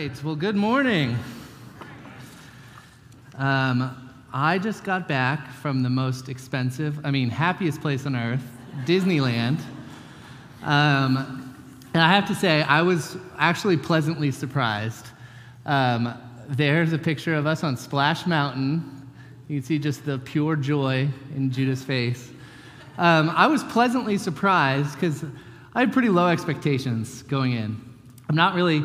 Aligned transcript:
right. 0.00 0.24
Well, 0.24 0.34
good 0.34 0.56
morning. 0.56 1.14
Um, 3.36 4.10
I 4.32 4.58
just 4.58 4.82
got 4.82 5.06
back 5.06 5.52
from 5.52 5.82
the 5.82 5.90
most 5.90 6.30
expensive, 6.30 7.04
I 7.04 7.10
mean, 7.10 7.28
happiest 7.28 7.82
place 7.82 8.06
on 8.06 8.16
earth, 8.16 8.42
Disneyland. 8.86 9.60
Um, 10.62 11.54
and 11.92 12.02
I 12.02 12.14
have 12.14 12.26
to 12.28 12.34
say, 12.34 12.62
I 12.62 12.80
was 12.80 13.18
actually 13.36 13.76
pleasantly 13.76 14.30
surprised. 14.30 15.08
Um, 15.66 16.14
there's 16.48 16.94
a 16.94 16.98
picture 16.98 17.34
of 17.34 17.46
us 17.46 17.62
on 17.62 17.76
Splash 17.76 18.26
Mountain. 18.26 19.06
You 19.48 19.60
can 19.60 19.66
see 19.66 19.78
just 19.78 20.06
the 20.06 20.18
pure 20.18 20.56
joy 20.56 21.10
in 21.36 21.50
Judah's 21.50 21.84
face. 21.84 22.30
Um, 22.96 23.28
I 23.36 23.46
was 23.48 23.62
pleasantly 23.64 24.16
surprised 24.16 24.94
because 24.94 25.24
I 25.74 25.80
had 25.80 25.92
pretty 25.92 26.08
low 26.08 26.28
expectations 26.28 27.20
going 27.24 27.52
in. 27.52 27.78
I'm 28.30 28.36
not 28.36 28.54
really 28.54 28.82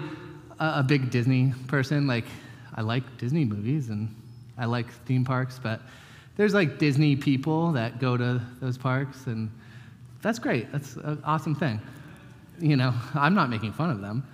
a, 0.60 0.84
big 0.84 1.10
Disney 1.10 1.54
person. 1.68 2.08
Like, 2.08 2.26
I 2.74 2.82
like 2.82 3.18
Disney 3.18 3.46
movies 3.46 3.90
and 3.90 4.14
I 4.58 4.66
like 4.66 4.92
theme 5.06 5.26
parks, 5.26 5.60
but 5.62 5.82
there's 6.38 6.54
like 6.54 6.78
Disney 6.78 7.16
people 7.16 7.72
that 7.74 8.00
go 8.00 8.18
to 8.18 8.42
those 8.62 8.78
parks, 8.78 9.28
and 9.28 9.50
that's 10.22 10.40
great. 10.40 10.72
That's 10.72 10.96
an 10.96 11.22
awesome 11.24 11.56
thing. 11.56 11.80
You 12.60 12.76
know, 12.76 12.94
I'm 13.14 13.36
not 13.36 13.50
making 13.50 13.74
fun 13.74 13.90
of 13.90 14.02
them. 14.02 14.26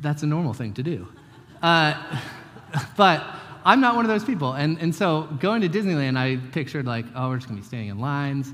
That's 0.00 0.22
a 0.22 0.26
normal 0.26 0.54
thing 0.54 0.74
to 0.74 0.82
do. 0.82 1.08
Uh, 1.62 1.94
but 2.96 3.24
I'm 3.64 3.80
not 3.80 3.96
one 3.96 4.04
of 4.04 4.08
those 4.08 4.24
people. 4.24 4.54
And, 4.54 4.78
and 4.78 4.94
so 4.94 5.28
going 5.40 5.60
to 5.62 5.68
Disneyland, 5.68 6.16
I 6.16 6.36
pictured 6.52 6.86
like, 6.86 7.04
oh, 7.14 7.28
we're 7.28 7.36
just 7.36 7.48
to 7.48 7.54
be 7.54 7.62
standing 7.62 7.88
in 7.88 7.98
lines. 7.98 8.52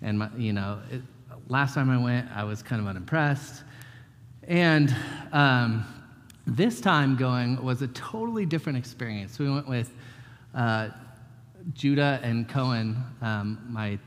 And, 0.00 0.18
my, 0.18 0.28
you 0.36 0.52
know, 0.52 0.80
it, 0.90 1.02
last 1.48 1.74
time 1.74 1.90
I 1.90 2.02
went, 2.02 2.28
I 2.34 2.44
was 2.44 2.62
kind 2.62 2.80
of 2.80 2.88
unimpressed. 2.88 3.62
And 4.48 4.94
um, 5.32 5.84
this 6.46 6.80
time 6.80 7.16
going 7.16 7.62
was 7.62 7.82
a 7.82 7.88
totally 7.88 8.46
different 8.46 8.78
experience. 8.78 9.38
We 9.38 9.50
went 9.50 9.68
with 9.68 9.92
uh, 10.54 10.90
Judah 11.74 12.20
and 12.22 12.48
Cohen, 12.48 13.02
um, 13.20 13.64
my 13.68 13.98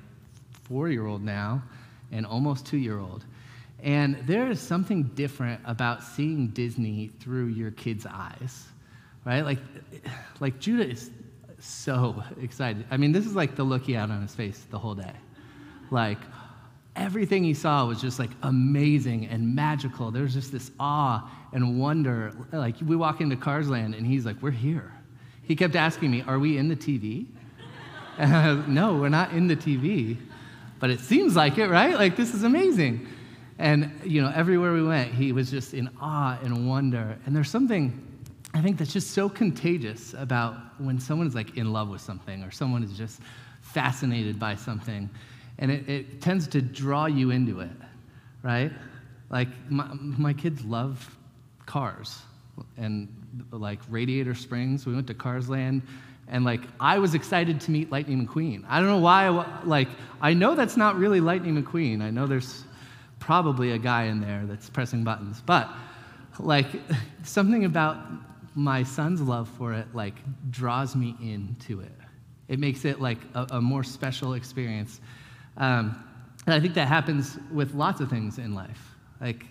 four 0.63 0.89
year 0.89 1.05
old 1.05 1.23
now, 1.23 1.63
and 2.11 2.25
almost 2.25 2.65
two 2.65 2.77
year 2.77 2.99
old. 2.99 3.25
And 3.81 4.17
there 4.25 4.49
is 4.49 4.59
something 4.59 5.03
different 5.15 5.61
about 5.65 6.03
seeing 6.03 6.47
Disney 6.47 7.11
through 7.19 7.47
your 7.47 7.71
kid's 7.71 8.05
eyes, 8.05 8.67
right? 9.25 9.41
Like, 9.41 9.59
like 10.39 10.59
Judah 10.59 10.89
is 10.89 11.11
so 11.59 12.23
excited. 12.41 12.85
I 12.89 12.97
mean, 12.97 13.11
this 13.11 13.25
is 13.25 13.35
like 13.35 13.55
the 13.55 13.63
look 13.63 13.83
he 13.83 13.93
had 13.93 14.09
on 14.09 14.21
his 14.21 14.33
face 14.33 14.65
the 14.69 14.79
whole 14.79 14.95
day. 14.95 15.13
Like, 15.91 16.19
everything 16.95 17.43
he 17.43 17.53
saw 17.53 17.85
was 17.85 18.01
just 18.01 18.19
like 18.19 18.31
amazing 18.43 19.27
and 19.27 19.55
magical. 19.55 20.11
There 20.11 20.23
was 20.23 20.33
just 20.33 20.51
this 20.51 20.71
awe 20.79 21.29
and 21.55 21.79
wonder. 21.79 22.33
Like, 22.51 22.75
we 22.85 22.97
walk 22.97 23.21
into 23.21 23.37
Cars 23.37 23.69
Land 23.69 23.95
and 23.95 24.05
he's 24.05 24.25
like, 24.25 24.35
We're 24.41 24.51
here. 24.51 24.91
He 25.41 25.55
kept 25.55 25.75
asking 25.75 26.11
me, 26.11 26.21
Are 26.27 26.37
we 26.37 26.57
in 26.57 26.67
the 26.67 26.75
TV? 26.75 27.25
no, 28.67 28.97
we're 28.97 29.09
not 29.09 29.31
in 29.31 29.47
the 29.47 29.55
TV. 29.55 30.17
But 30.79 30.89
it 30.89 30.99
seems 30.99 31.35
like 31.35 31.57
it, 31.57 31.69
right? 31.69 31.95
Like, 31.95 32.17
this 32.17 32.33
is 32.33 32.43
amazing. 32.43 33.07
And, 33.57 33.89
you 34.03 34.21
know, 34.21 34.31
everywhere 34.35 34.73
we 34.73 34.83
went, 34.83 35.13
he 35.13 35.31
was 35.31 35.49
just 35.49 35.73
in 35.73 35.89
awe 36.01 36.37
and 36.43 36.69
wonder. 36.69 37.17
And 37.25 37.33
there's 37.33 37.49
something, 37.49 38.05
I 38.53 38.61
think, 38.61 38.77
that's 38.77 38.91
just 38.91 39.11
so 39.11 39.29
contagious 39.29 40.13
about 40.13 40.57
when 40.77 40.99
someone 40.99 41.25
is 41.25 41.35
like 41.35 41.55
in 41.55 41.71
love 41.71 41.87
with 41.87 42.01
something 42.01 42.43
or 42.43 42.51
someone 42.51 42.83
is 42.83 42.97
just 42.97 43.21
fascinated 43.61 44.37
by 44.37 44.55
something. 44.55 45.09
And 45.57 45.71
it, 45.71 45.87
it 45.87 46.21
tends 46.21 46.47
to 46.49 46.61
draw 46.61 47.05
you 47.05 47.31
into 47.31 47.61
it, 47.61 47.71
right? 48.43 48.73
Like, 49.29 49.47
my, 49.69 49.87
my 49.93 50.33
kids 50.33 50.65
love 50.65 51.17
cars 51.65 52.19
and 52.77 53.07
like 53.51 53.79
Radiator 53.89 54.35
Springs. 54.35 54.85
We 54.85 54.93
went 54.93 55.07
to 55.07 55.13
Cars 55.13 55.49
Land, 55.49 55.81
and 56.27 56.45
like 56.45 56.61
I 56.79 56.99
was 56.99 57.13
excited 57.13 57.59
to 57.61 57.71
meet 57.71 57.91
Lightning 57.91 58.25
McQueen. 58.25 58.63
I 58.67 58.79
don't 58.79 58.89
know 58.89 58.99
why. 58.99 59.29
Like 59.63 59.89
I 60.21 60.33
know 60.33 60.55
that's 60.55 60.77
not 60.77 60.97
really 60.97 61.21
Lightning 61.21 61.61
McQueen. 61.61 62.01
I 62.01 62.09
know 62.09 62.27
there's 62.27 62.63
probably 63.19 63.71
a 63.71 63.77
guy 63.77 64.03
in 64.03 64.21
there 64.21 64.43
that's 64.45 64.69
pressing 64.69 65.03
buttons, 65.03 65.41
but 65.45 65.69
like 66.39 66.67
something 67.23 67.65
about 67.65 67.97
my 68.55 68.83
son's 68.83 69.21
love 69.21 69.49
for 69.49 69.73
it 69.73 69.87
like 69.93 70.15
draws 70.51 70.95
me 70.95 71.15
into 71.21 71.81
it. 71.81 71.91
It 72.47 72.59
makes 72.59 72.85
it 72.85 73.01
like 73.01 73.17
a, 73.33 73.47
a 73.51 73.61
more 73.61 73.83
special 73.83 74.33
experience. 74.33 75.01
Um, 75.57 76.01
and 76.45 76.53
I 76.53 76.59
think 76.59 76.75
that 76.75 76.87
happens 76.87 77.37
with 77.51 77.73
lots 77.73 78.01
of 78.01 78.09
things 78.09 78.37
in 78.37 78.53
life. 78.53 78.95
Like 79.19 79.45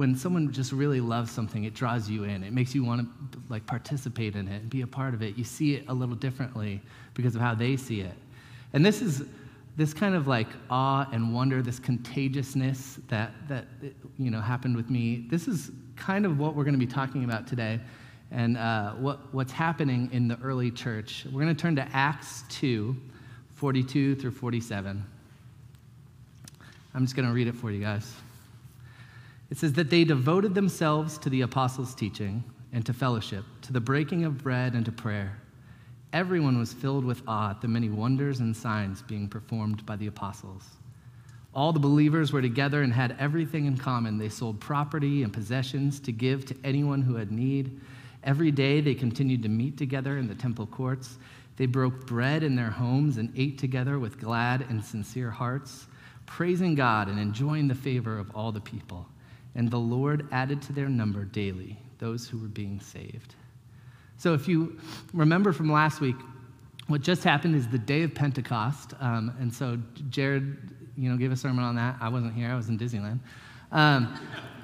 when 0.00 0.16
someone 0.16 0.50
just 0.50 0.72
really 0.72 0.98
loves 0.98 1.30
something, 1.30 1.64
it 1.64 1.74
draws 1.74 2.08
you 2.08 2.24
in. 2.24 2.42
It 2.42 2.54
makes 2.54 2.74
you 2.74 2.82
want 2.82 3.06
to 3.32 3.38
like 3.50 3.66
participate 3.66 4.34
in 4.34 4.48
it 4.48 4.62
and 4.62 4.70
be 4.70 4.80
a 4.80 4.86
part 4.86 5.12
of 5.12 5.20
it. 5.20 5.36
You 5.36 5.44
see 5.44 5.74
it 5.74 5.84
a 5.88 5.92
little 5.92 6.14
differently 6.14 6.80
because 7.12 7.34
of 7.34 7.42
how 7.42 7.54
they 7.54 7.76
see 7.76 8.00
it. 8.00 8.14
And 8.72 8.82
this 8.82 9.02
is 9.02 9.24
this 9.76 9.92
kind 9.92 10.14
of 10.14 10.26
like 10.26 10.46
awe 10.70 11.06
and 11.12 11.34
wonder, 11.34 11.60
this 11.60 11.78
contagiousness 11.78 12.98
that 13.08 13.32
that 13.48 13.66
you 14.18 14.30
know 14.30 14.40
happened 14.40 14.74
with 14.74 14.88
me. 14.88 15.26
This 15.28 15.46
is 15.46 15.70
kind 15.96 16.24
of 16.24 16.38
what 16.38 16.56
we're 16.56 16.64
going 16.64 16.80
to 16.80 16.86
be 16.86 16.90
talking 16.90 17.24
about 17.24 17.46
today, 17.46 17.78
and 18.30 18.56
uh, 18.56 18.92
what 18.92 19.34
what's 19.34 19.52
happening 19.52 20.08
in 20.12 20.28
the 20.28 20.38
early 20.42 20.70
church. 20.70 21.26
We're 21.26 21.42
going 21.42 21.54
to 21.54 21.60
turn 21.60 21.76
to 21.76 21.86
Acts 21.92 22.44
2, 22.48 22.96
42 23.56 24.14
through 24.14 24.30
47. 24.30 25.04
I'm 26.94 27.04
just 27.04 27.14
going 27.14 27.28
to 27.28 27.34
read 27.34 27.48
it 27.48 27.54
for 27.54 27.70
you 27.70 27.82
guys. 27.82 28.10
It 29.50 29.58
says 29.58 29.72
that 29.74 29.90
they 29.90 30.04
devoted 30.04 30.54
themselves 30.54 31.18
to 31.18 31.28
the 31.28 31.40
apostles' 31.40 31.94
teaching 31.94 32.44
and 32.72 32.86
to 32.86 32.92
fellowship, 32.92 33.44
to 33.62 33.72
the 33.72 33.80
breaking 33.80 34.24
of 34.24 34.38
bread 34.38 34.74
and 34.74 34.84
to 34.84 34.92
prayer. 34.92 35.40
Everyone 36.12 36.58
was 36.58 36.72
filled 36.72 37.04
with 37.04 37.22
awe 37.26 37.50
at 37.50 37.60
the 37.60 37.68
many 37.68 37.88
wonders 37.88 38.38
and 38.38 38.56
signs 38.56 39.02
being 39.02 39.28
performed 39.28 39.84
by 39.84 39.96
the 39.96 40.06
apostles. 40.06 40.64
All 41.52 41.72
the 41.72 41.80
believers 41.80 42.32
were 42.32 42.42
together 42.42 42.82
and 42.82 42.92
had 42.92 43.16
everything 43.18 43.66
in 43.66 43.76
common. 43.76 44.18
They 44.18 44.28
sold 44.28 44.60
property 44.60 45.24
and 45.24 45.32
possessions 45.32 45.98
to 46.00 46.12
give 46.12 46.46
to 46.46 46.56
anyone 46.62 47.02
who 47.02 47.16
had 47.16 47.32
need. 47.32 47.80
Every 48.22 48.52
day 48.52 48.80
they 48.80 48.94
continued 48.94 49.42
to 49.42 49.48
meet 49.48 49.76
together 49.76 50.18
in 50.18 50.28
the 50.28 50.34
temple 50.36 50.66
courts. 50.66 51.18
They 51.56 51.66
broke 51.66 52.06
bread 52.06 52.44
in 52.44 52.54
their 52.54 52.70
homes 52.70 53.16
and 53.16 53.32
ate 53.36 53.58
together 53.58 53.98
with 53.98 54.20
glad 54.20 54.64
and 54.68 54.84
sincere 54.84 55.30
hearts, 55.30 55.88
praising 56.26 56.76
God 56.76 57.08
and 57.08 57.18
enjoying 57.18 57.66
the 57.66 57.74
favor 57.74 58.16
of 58.16 58.30
all 58.34 58.52
the 58.52 58.60
people. 58.60 59.06
And 59.60 59.70
the 59.70 59.76
Lord 59.76 60.26
added 60.32 60.62
to 60.62 60.72
their 60.72 60.88
number 60.88 61.22
daily 61.22 61.76
those 61.98 62.26
who 62.26 62.38
were 62.38 62.48
being 62.48 62.80
saved. 62.80 63.34
So, 64.16 64.32
if 64.32 64.48
you 64.48 64.80
remember 65.12 65.52
from 65.52 65.70
last 65.70 66.00
week, 66.00 66.16
what 66.86 67.02
just 67.02 67.22
happened 67.24 67.54
is 67.54 67.68
the 67.68 67.76
day 67.76 68.02
of 68.04 68.14
Pentecost. 68.14 68.94
Um, 69.00 69.36
and 69.38 69.52
so, 69.52 69.78
Jared, 70.08 70.56
you 70.96 71.10
know, 71.10 71.18
gave 71.18 71.30
a 71.30 71.36
sermon 71.36 71.62
on 71.62 71.76
that. 71.76 71.96
I 72.00 72.08
wasn't 72.08 72.32
here, 72.32 72.48
I 72.48 72.54
was 72.54 72.70
in 72.70 72.78
Disneyland. 72.78 73.18
Um, 73.70 74.18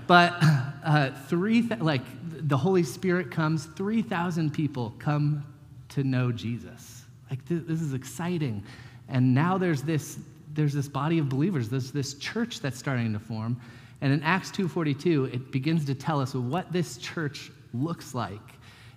but 0.06 0.34
uh, 0.40 1.10
three, 1.28 1.68
th- 1.68 1.82
like, 1.82 2.00
the 2.48 2.56
Holy 2.56 2.82
Spirit 2.82 3.30
comes, 3.30 3.66
3,000 3.66 4.50
people 4.50 4.94
come 4.98 5.44
to 5.90 6.04
know 6.04 6.32
Jesus. 6.32 7.04
Like, 7.28 7.46
th- 7.46 7.64
this 7.66 7.82
is 7.82 7.92
exciting. 7.92 8.64
And 9.10 9.34
now 9.34 9.58
there's 9.58 9.82
this, 9.82 10.18
there's 10.54 10.72
this 10.72 10.88
body 10.88 11.18
of 11.18 11.28
believers, 11.28 11.68
there's 11.68 11.92
this 11.92 12.14
church 12.14 12.60
that's 12.60 12.78
starting 12.78 13.12
to 13.12 13.18
form. 13.18 13.60
And 14.00 14.12
in 14.12 14.22
Acts 14.22 14.50
2:42, 14.50 15.32
it 15.32 15.50
begins 15.50 15.84
to 15.86 15.94
tell 15.94 16.20
us 16.20 16.34
what 16.34 16.72
this 16.72 16.98
church 16.98 17.50
looks 17.72 18.14
like. 18.14 18.40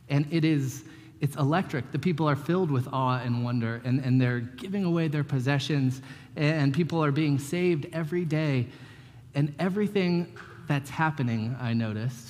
And 0.09 0.27
it 0.31 0.43
is 0.43 0.83
it's 1.21 1.35
electric. 1.35 1.91
The 1.91 1.99
people 1.99 2.29
are 2.29 2.35
filled 2.35 2.71
with 2.71 2.87
awe 2.93 3.19
and 3.19 3.43
wonder, 3.43 3.81
and, 3.83 3.99
and 3.99 4.21
they're 4.21 4.39
giving 4.39 4.85
away 4.85 5.09
their 5.09 5.23
possessions, 5.23 6.01
and 6.35 6.73
people 6.73 7.03
are 7.03 7.11
being 7.11 7.37
saved 7.37 7.87
every 7.91 8.23
day. 8.23 8.67
And 9.35 9.53
everything 9.59 10.37
that's 10.67 10.89
happening, 10.89 11.55
I 11.59 11.73
noticed, 11.73 12.29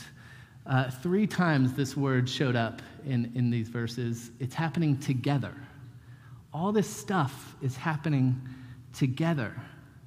uh, 0.66 0.90
three 0.90 1.28
times 1.28 1.74
this 1.74 1.96
word 1.96 2.28
showed 2.28 2.56
up 2.56 2.82
in, 3.06 3.32
in 3.36 3.50
these 3.50 3.70
verses. 3.70 4.32
It's 4.40 4.56
happening 4.56 4.98
together. 4.98 5.54
All 6.54 6.72
this 6.72 6.90
stuff 6.90 7.56
is 7.62 7.76
happening 7.76 8.42
together. 8.94 9.54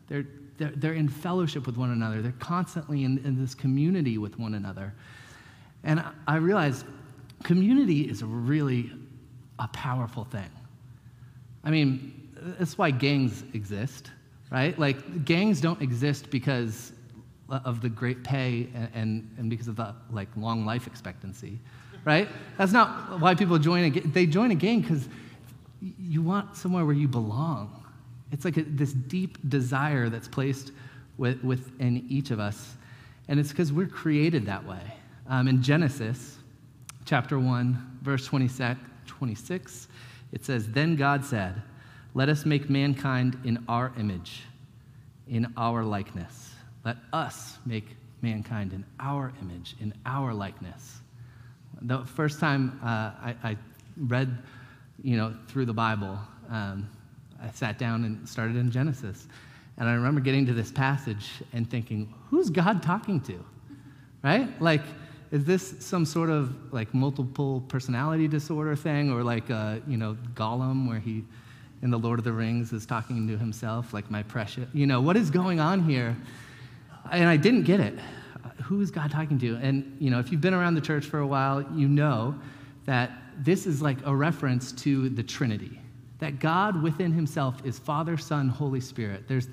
They're, 0.09 0.27
they're, 0.59 0.73
they're 0.75 0.93
in 0.95 1.09
fellowship 1.09 1.67
with 1.67 1.77
one 1.77 1.91
another. 1.91 2.23
They're 2.23 2.33
constantly 2.39 3.05
in, 3.05 3.19
in 3.25 3.41
this 3.41 3.55
community 3.55 4.19
with 4.19 4.39
one 4.39 4.55
another. 4.55 4.93
And 5.85 6.03
I, 6.27 6.37
realized 6.37 6.87
community 7.43 8.03
is 8.03 8.23
really 8.23 8.93
a 9.59 9.69
powerful 9.69 10.25
thing. 10.25 10.51
I 11.65 11.71
mean, 11.71 12.31
that's 12.59 12.79
why 12.79 12.91
gangs 12.91 13.45
exist, 13.55 14.11
right? 14.51 14.79
Like, 14.79 15.25
gangs 15.25 15.61
don't 15.61 15.81
exist 15.83 16.31
because 16.31 16.93
of 17.49 17.81
the 17.83 17.89
great 17.89 18.25
pay 18.25 18.69
and, 18.75 18.89
and, 18.95 19.35
and 19.39 19.51
because 19.51 19.69
of 19.69 19.77
the 19.77 19.95
like 20.11 20.29
long 20.37 20.65
life 20.65 20.87
expectancy, 20.87 21.59
right? 22.05 22.29
That's 22.59 22.73
not 22.73 23.21
why 23.21 23.35
people 23.35 23.59
join 23.59 23.85
a 23.85 23.91
gang. 23.91 24.11
They 24.13 24.27
join 24.27 24.51
a 24.51 24.55
gang 24.55 24.81
because 24.81 25.09
you 25.99 26.23
want 26.23 26.57
somewhere 26.57 26.85
where 26.85 26.95
you 26.95 27.09
belong 27.09 27.82
it's 28.33 28.45
like 28.45 28.57
a, 28.57 28.63
this 28.63 28.93
deep 28.93 29.39
desire 29.49 30.09
that's 30.09 30.27
placed 30.27 30.73
with, 31.19 31.43
within 31.45 32.05
each 32.09 32.31
of 32.31 32.41
us. 32.41 32.77
And 33.29 33.39
it's 33.39 33.51
because 33.51 33.73
we're 33.73 33.87
created 33.87 34.47
that 34.47 34.67
way. 34.67 34.81
Um, 35.29 35.47
in 35.47 35.63
Genesis, 35.63 36.39
chapter 37.05 37.39
1, 37.39 37.99
verse 38.03 38.27
26, 38.27 39.89
it 40.33 40.45
says, 40.45 40.69
Then 40.69 40.97
God 40.97 41.25
said, 41.25 41.63
Let 42.15 42.29
us 42.29 42.45
make 42.45 42.69
mankind 42.69 43.39
in 43.45 43.63
our 43.69 43.93
image, 43.99 44.43
in 45.29 45.53
our 45.57 45.85
likeness. 45.85 46.51
Let 46.85 46.97
us 47.13 47.59
make 47.65 47.97
mankind 48.23 48.73
in 48.73 48.85
our 48.99 49.33
image, 49.41 49.77
in 49.81 49.93
our 50.07 50.33
likeness. 50.33 51.01
The 51.83 52.05
first 52.05 52.41
time 52.41 52.81
uh, 52.83 52.87
I, 52.87 53.37
I, 53.45 53.57
read, 53.97 54.39
you 55.03 55.17
know, 55.17 55.35
through 55.49 55.67
the 55.67 55.73
Bible, 55.75 56.19
um, 56.49 56.89
I 57.43 57.51
sat 57.51 57.79
down 57.79 58.05
and 58.05 58.29
started 58.29 58.57
in 58.57 58.71
Genesis. 58.71 59.27
And 59.79 59.89
I 59.89 59.95
remember 59.95 60.21
getting 60.21 60.47
to 60.47 60.53
this 60.53 60.71
passage 60.71 61.31
and 61.53 61.69
thinking, 61.69 62.13
who's 62.31 62.51
God 62.51 62.83
talking 62.83 63.21
to? 63.23 63.45
Right? 64.23 64.49
Like, 64.61 64.83
is 65.33 65.45
this 65.45 65.75
some 65.81 66.05
sort 66.05 66.31
of 66.31 66.73
like 66.73 66.93
multiple 66.95 67.63
personality 67.63 68.29
disorder 68.29 68.77
thing 68.77 69.11
or 69.11 69.23
like, 69.25 69.51
uh, 69.51 69.77
you 69.87 69.97
know, 69.97 70.17
Gollum 70.35 70.89
where 70.89 71.01
he, 71.01 71.25
in 71.83 71.91
The 71.91 71.99
Lord 71.99 72.19
of 72.19 72.25
the 72.25 72.33
Rings, 72.33 72.73
is 72.73 72.87
talking 72.87 73.27
to 73.27 73.37
himself, 73.37 73.93
like, 73.93 74.11
my 74.11 74.23
precious, 74.23 74.69
you 74.73 74.87
know, 74.87 75.01
what 75.01 75.17
is 75.17 75.31
going 75.31 75.59
on 75.59 75.83
here? 75.83 76.17
And 77.11 77.29
I 77.29 77.37
didn't 77.37 77.65
get 77.65 77.81
it. 77.81 77.99
Who 78.65 78.81
is 78.81 78.91
God 78.91 79.11
talking 79.11 79.39
to? 79.41 79.57
And, 79.57 79.97
you 79.99 80.11
know, 80.11 80.21
if 80.21 80.31
you've 80.31 80.41
been 80.41 80.55
around 80.55 80.75
the 80.75 80.81
church 80.81 81.07
for 81.07 81.19
a 81.19 81.27
while, 81.27 81.63
you 81.75 81.89
know 81.89 82.39
that 82.85 83.11
this 83.39 83.67
is 83.67 83.83
like 83.83 83.99
a 84.05 84.15
reference 84.15 84.71
to 84.73 85.09
the 85.09 85.23
Trinity 85.23 85.82
that 86.23 86.39
God 86.39 86.81
within 86.81 87.11
himself 87.11 87.67
is 87.67 87.81
Father, 87.81 88.17
Son, 88.17 88.49
Holy 88.49 88.81
Spirit. 88.81 89.25
There's, 89.27 89.49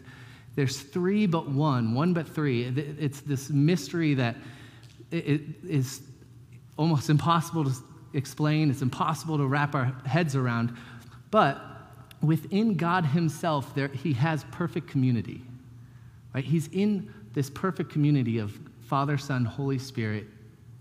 there's 0.55 0.79
three 0.79 1.25
but 1.25 1.49
one, 1.49 1.95
one 1.95 2.13
but 2.13 2.27
three. 2.27 2.65
It's 2.99 3.21
this 3.21 3.49
mystery 3.49 4.13
that 4.13 4.35
it 5.09 5.41
is 5.67 6.03
almost 6.77 7.09
impossible 7.09 7.63
to 7.63 7.71
explain, 8.13 8.69
it's 8.69 8.83
impossible 8.83 9.39
to 9.39 9.47
wrap 9.47 9.73
our 9.73 9.85
heads 10.05 10.35
around. 10.35 10.77
But 11.31 11.59
within 12.21 12.75
God 12.75 13.03
himself, 13.03 13.73
there, 13.73 13.87
he 13.87 14.13
has 14.13 14.45
perfect 14.51 14.87
community. 14.87 15.41
Right? 16.35 16.45
He's 16.45 16.67
in 16.67 17.11
this 17.33 17.49
perfect 17.49 17.91
community 17.91 18.37
of 18.37 18.55
Father, 18.81 19.17
Son, 19.17 19.43
Holy 19.43 19.79
Spirit 19.79 20.27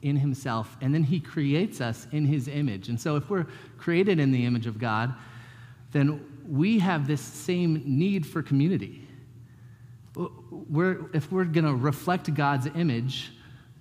in 0.02 0.17
himself, 0.17 0.76
and 0.82 0.94
then 0.94 1.05
he 1.05 1.19
creates 1.19 1.81
us 1.81 2.06
in 2.12 2.26
his 2.26 2.46
image. 2.46 2.91
And 2.91 3.00
so 3.00 3.17
if 3.17 3.31
we're 3.31 3.46
created 3.79 4.20
in 4.20 4.32
the 4.32 4.44
image 4.44 4.67
of 4.67 4.79
God, 4.79 5.14
then 5.90 6.25
we 6.49 6.79
have 6.79 7.06
this 7.06 7.20
same 7.20 7.82
need 7.85 8.26
for 8.26 8.43
community. 8.43 9.06
We're, 10.69 11.06
if 11.12 11.31
we're 11.31 11.44
going 11.44 11.67
to 11.67 11.75
reflect 11.75 12.32
God's 12.35 12.67
image, 12.67 13.32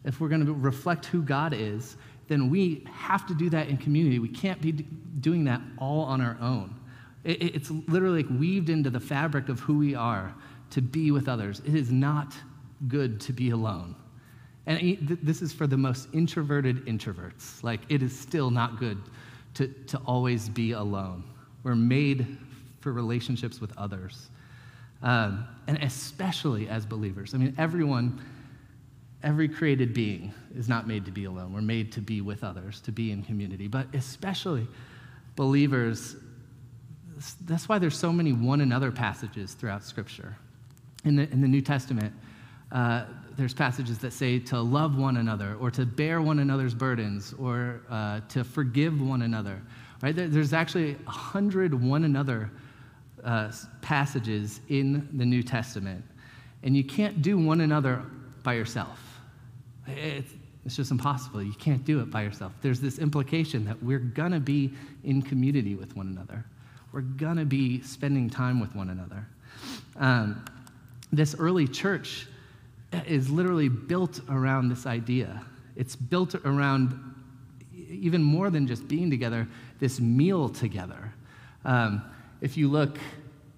if 0.03 0.19
we're 0.19 0.29
going 0.29 0.45
to 0.45 0.53
reflect 0.53 1.05
who 1.05 1.21
God 1.21 1.53
is, 1.53 1.97
then 2.27 2.49
we 2.49 2.85
have 2.91 3.25
to 3.27 3.33
do 3.33 3.49
that 3.49 3.67
in 3.67 3.77
community. 3.77 4.19
We 4.19 4.29
can't 4.29 4.61
be 4.61 4.71
doing 4.71 5.45
that 5.45 5.61
all 5.77 6.01
on 6.01 6.21
our 6.21 6.37
own. 6.41 6.75
It, 7.23 7.55
it's 7.55 7.71
literally 7.71 8.23
like 8.23 8.39
weaved 8.39 8.69
into 8.69 8.89
the 8.89 8.99
fabric 8.99 9.49
of 9.49 9.59
who 9.59 9.77
we 9.77 9.95
are 9.95 10.33
to 10.71 10.81
be 10.81 11.11
with 11.11 11.27
others. 11.27 11.61
It 11.65 11.75
is 11.75 11.91
not 11.91 12.33
good 12.87 13.19
to 13.21 13.33
be 13.33 13.51
alone. 13.51 13.95
And 14.65 15.19
this 15.23 15.41
is 15.41 15.53
for 15.53 15.65
the 15.65 15.77
most 15.77 16.09
introverted 16.13 16.85
introverts. 16.85 17.63
Like, 17.63 17.79
it 17.87 18.03
is 18.03 18.17
still 18.17 18.51
not 18.51 18.77
good 18.77 19.01
to, 19.53 19.67
to 19.67 19.97
always 19.99 20.49
be 20.49 20.73
alone. 20.73 21.23
We're 21.67 21.75
made 21.75 22.37
for 22.79 22.93
relationships 22.93 23.59
with 23.59 23.77
others. 23.77 24.29
Um, 25.03 25.45
and 25.67 25.77
especially 25.83 26.69
as 26.69 26.85
believers. 26.85 27.33
I 27.33 27.39
mean, 27.39 27.53
everyone, 27.57 28.21
every 29.21 29.49
created 29.49 29.93
being 29.93 30.33
is 30.55 30.69
not 30.69 30.87
made 30.87 31.03
to 31.03 31.11
be 31.11 31.25
alone. 31.25 31.51
We're 31.51 31.59
made 31.59 31.91
to 31.91 31.99
be 31.99 32.21
with 32.21 32.45
others, 32.45 32.79
to 32.81 32.93
be 32.93 33.11
in 33.11 33.21
community. 33.21 33.67
But 33.67 33.93
especially 33.93 34.65
believers, 35.35 36.15
that's 37.43 37.67
why 37.67 37.79
there's 37.79 37.97
so 37.97 38.13
many 38.13 38.31
one 38.31 38.61
another 38.61 38.89
passages 38.89 39.53
throughout 39.53 39.83
Scripture. 39.83 40.37
In 41.03 41.17
the, 41.17 41.29
in 41.33 41.41
the 41.41 41.49
New 41.49 41.61
Testament, 41.61 42.13
uh, 42.71 43.07
there's 43.35 43.53
passages 43.53 43.97
that 43.97 44.13
say 44.13 44.39
to 44.39 44.61
love 44.61 44.97
one 44.97 45.17
another, 45.17 45.57
or 45.59 45.69
to 45.71 45.85
bear 45.85 46.21
one 46.21 46.39
another's 46.39 46.73
burdens, 46.73 47.33
or 47.37 47.81
uh, 47.89 48.21
to 48.29 48.45
forgive 48.45 49.01
one 49.01 49.23
another, 49.23 49.61
Right? 50.01 50.15
There's 50.15 50.53
actually 50.53 50.95
a 51.07 51.11
hundred 51.11 51.73
one 51.73 52.03
another 52.03 52.51
uh, 53.23 53.51
passages 53.81 54.61
in 54.69 55.09
the 55.13 55.25
New 55.25 55.41
Testament, 55.41 56.03
and 56.63 56.77
you 56.77 56.83
can't 56.83 57.21
do 57.21 57.37
one 57.37 57.61
another 57.61 58.03
by 58.43 58.53
yourself. 58.53 58.99
It's, 59.87 60.31
it's 60.65 60.75
just 60.75 60.91
impossible. 60.91 61.41
You 61.41 61.53
can't 61.53 61.83
do 61.83 61.99
it 62.01 62.11
by 62.11 62.21
yourself. 62.21 62.53
There's 62.61 62.79
this 62.79 62.99
implication 62.99 63.65
that 63.65 63.81
we're 63.81 63.99
going 63.99 64.33
to 64.33 64.39
be 64.39 64.73
in 65.03 65.21
community 65.21 65.75
with 65.75 65.95
one 65.95 66.07
another. 66.07 66.45
We're 66.91 67.01
going 67.01 67.37
to 67.37 67.45
be 67.45 67.81
spending 67.81 68.29
time 68.29 68.59
with 68.59 68.75
one 68.75 68.89
another. 68.89 69.25
Um, 69.95 70.45
this 71.11 71.35
early 71.39 71.67
church 71.67 72.27
is 73.05 73.29
literally 73.29 73.69
built 73.69 74.19
around 74.29 74.69
this 74.69 74.85
idea. 74.85 75.41
It's 75.75 75.95
built 75.95 76.35
around 76.35 77.15
even 77.89 78.23
more 78.23 78.49
than 78.49 78.67
just 78.67 78.87
being 78.87 79.09
together, 79.09 79.47
this 79.79 79.99
meal 79.99 80.49
together. 80.49 81.13
Um, 81.65 82.01
if 82.41 82.57
you 82.57 82.69
look 82.69 82.97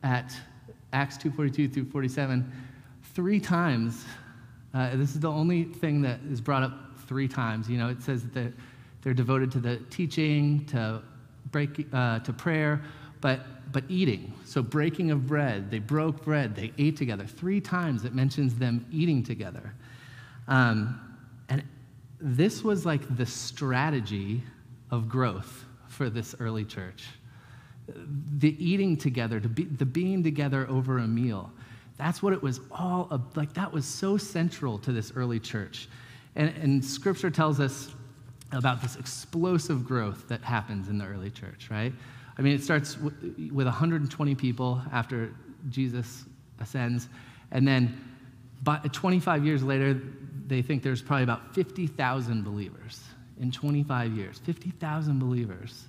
at 0.03 0.35
Acts 0.93 1.17
2:42 1.17 1.67
through 1.67 1.85
47, 1.85 2.51
three 3.13 3.39
times, 3.39 4.05
uh, 4.73 4.95
this 4.95 5.13
is 5.13 5.19
the 5.19 5.31
only 5.31 5.63
thing 5.63 6.01
that 6.01 6.19
is 6.31 6.41
brought 6.41 6.63
up 6.63 6.99
three 7.07 7.27
times. 7.27 7.69
You 7.69 7.77
know, 7.77 7.89
it 7.89 8.01
says 8.01 8.23
that 8.29 8.53
they're 9.01 9.13
devoted 9.13 9.51
to 9.51 9.59
the 9.59 9.77
teaching, 9.89 10.65
to 10.65 11.01
break, 11.51 11.87
uh, 11.93 12.19
to 12.19 12.33
prayer, 12.33 12.81
but 13.21 13.41
but 13.71 13.83
eating. 13.87 14.33
So 14.45 14.61
breaking 14.63 15.11
of 15.11 15.27
bread, 15.27 15.69
they 15.69 15.79
broke 15.79 16.23
bread, 16.23 16.55
they 16.55 16.73
ate 16.77 16.97
together. 16.97 17.25
Three 17.25 17.61
times 17.61 18.03
it 18.03 18.15
mentions 18.15 18.55
them 18.55 18.85
eating 18.91 19.23
together. 19.23 19.73
Um, 20.47 20.99
this 22.21 22.63
was 22.63 22.85
like 22.85 23.15
the 23.15 23.25
strategy 23.25 24.43
of 24.91 25.07
growth 25.07 25.65
for 25.87 26.09
this 26.09 26.35
early 26.39 26.65
church. 26.65 27.05
The 28.37 28.55
eating 28.63 28.97
together, 28.97 29.39
be, 29.39 29.63
the 29.63 29.85
being 29.85 30.23
together 30.23 30.67
over 30.69 30.99
a 30.99 31.07
meal. 31.07 31.51
That's 31.97 32.21
what 32.21 32.33
it 32.33 32.41
was 32.41 32.61
all 32.71 33.07
about. 33.11 33.35
like. 33.35 33.53
That 33.53 33.73
was 33.73 33.85
so 33.85 34.15
central 34.17 34.77
to 34.79 34.91
this 34.91 35.11
early 35.15 35.39
church. 35.39 35.89
And, 36.35 36.53
and 36.61 36.85
scripture 36.85 37.29
tells 37.29 37.59
us 37.59 37.89
about 38.51 38.81
this 38.81 38.95
explosive 38.95 39.85
growth 39.85 40.27
that 40.27 40.41
happens 40.41 40.87
in 40.87 40.97
the 40.97 41.05
early 41.05 41.29
church, 41.29 41.67
right? 41.69 41.93
I 42.37 42.41
mean, 42.41 42.55
it 42.55 42.63
starts 42.63 42.95
w- 42.95 43.53
with 43.53 43.67
120 43.67 44.35
people 44.35 44.81
after 44.91 45.33
Jesus 45.69 46.25
ascends. 46.59 47.09
And 47.51 47.67
then 47.67 47.99
by 48.63 48.77
25 48.77 49.45
years 49.45 49.63
later, 49.63 50.01
they 50.49 50.61
think 50.63 50.81
there's 50.81 51.01
probably 51.01 51.23
about 51.23 51.53
50,000 51.53 52.43
believers 52.43 53.03
in 53.39 53.51
25 53.51 54.13
years. 54.13 54.39
50,000 54.39 55.19
believers. 55.19 55.85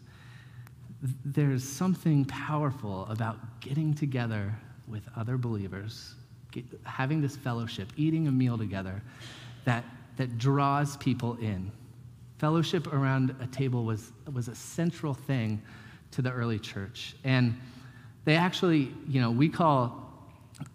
There's 1.24 1.64
something 1.66 2.26
powerful 2.26 3.06
about 3.08 3.60
getting 3.60 3.94
together 3.94 4.54
with 4.86 5.02
other 5.16 5.38
believers, 5.38 6.14
get, 6.52 6.64
having 6.84 7.22
this 7.22 7.36
fellowship, 7.36 7.88
eating 7.96 8.28
a 8.28 8.30
meal 8.30 8.58
together 8.58 9.02
that, 9.64 9.84
that 10.18 10.36
draws 10.36 10.98
people 10.98 11.36
in. 11.36 11.72
Fellowship 12.38 12.92
around 12.92 13.34
a 13.40 13.46
table 13.46 13.84
was, 13.84 14.12
was 14.32 14.48
a 14.48 14.54
central 14.54 15.14
thing 15.14 15.60
to 16.10 16.20
the 16.20 16.30
early 16.30 16.58
church. 16.58 17.16
And 17.24 17.58
they 18.26 18.36
actually, 18.36 18.92
you 19.08 19.22
know, 19.22 19.30
we 19.30 19.48
call 19.48 19.99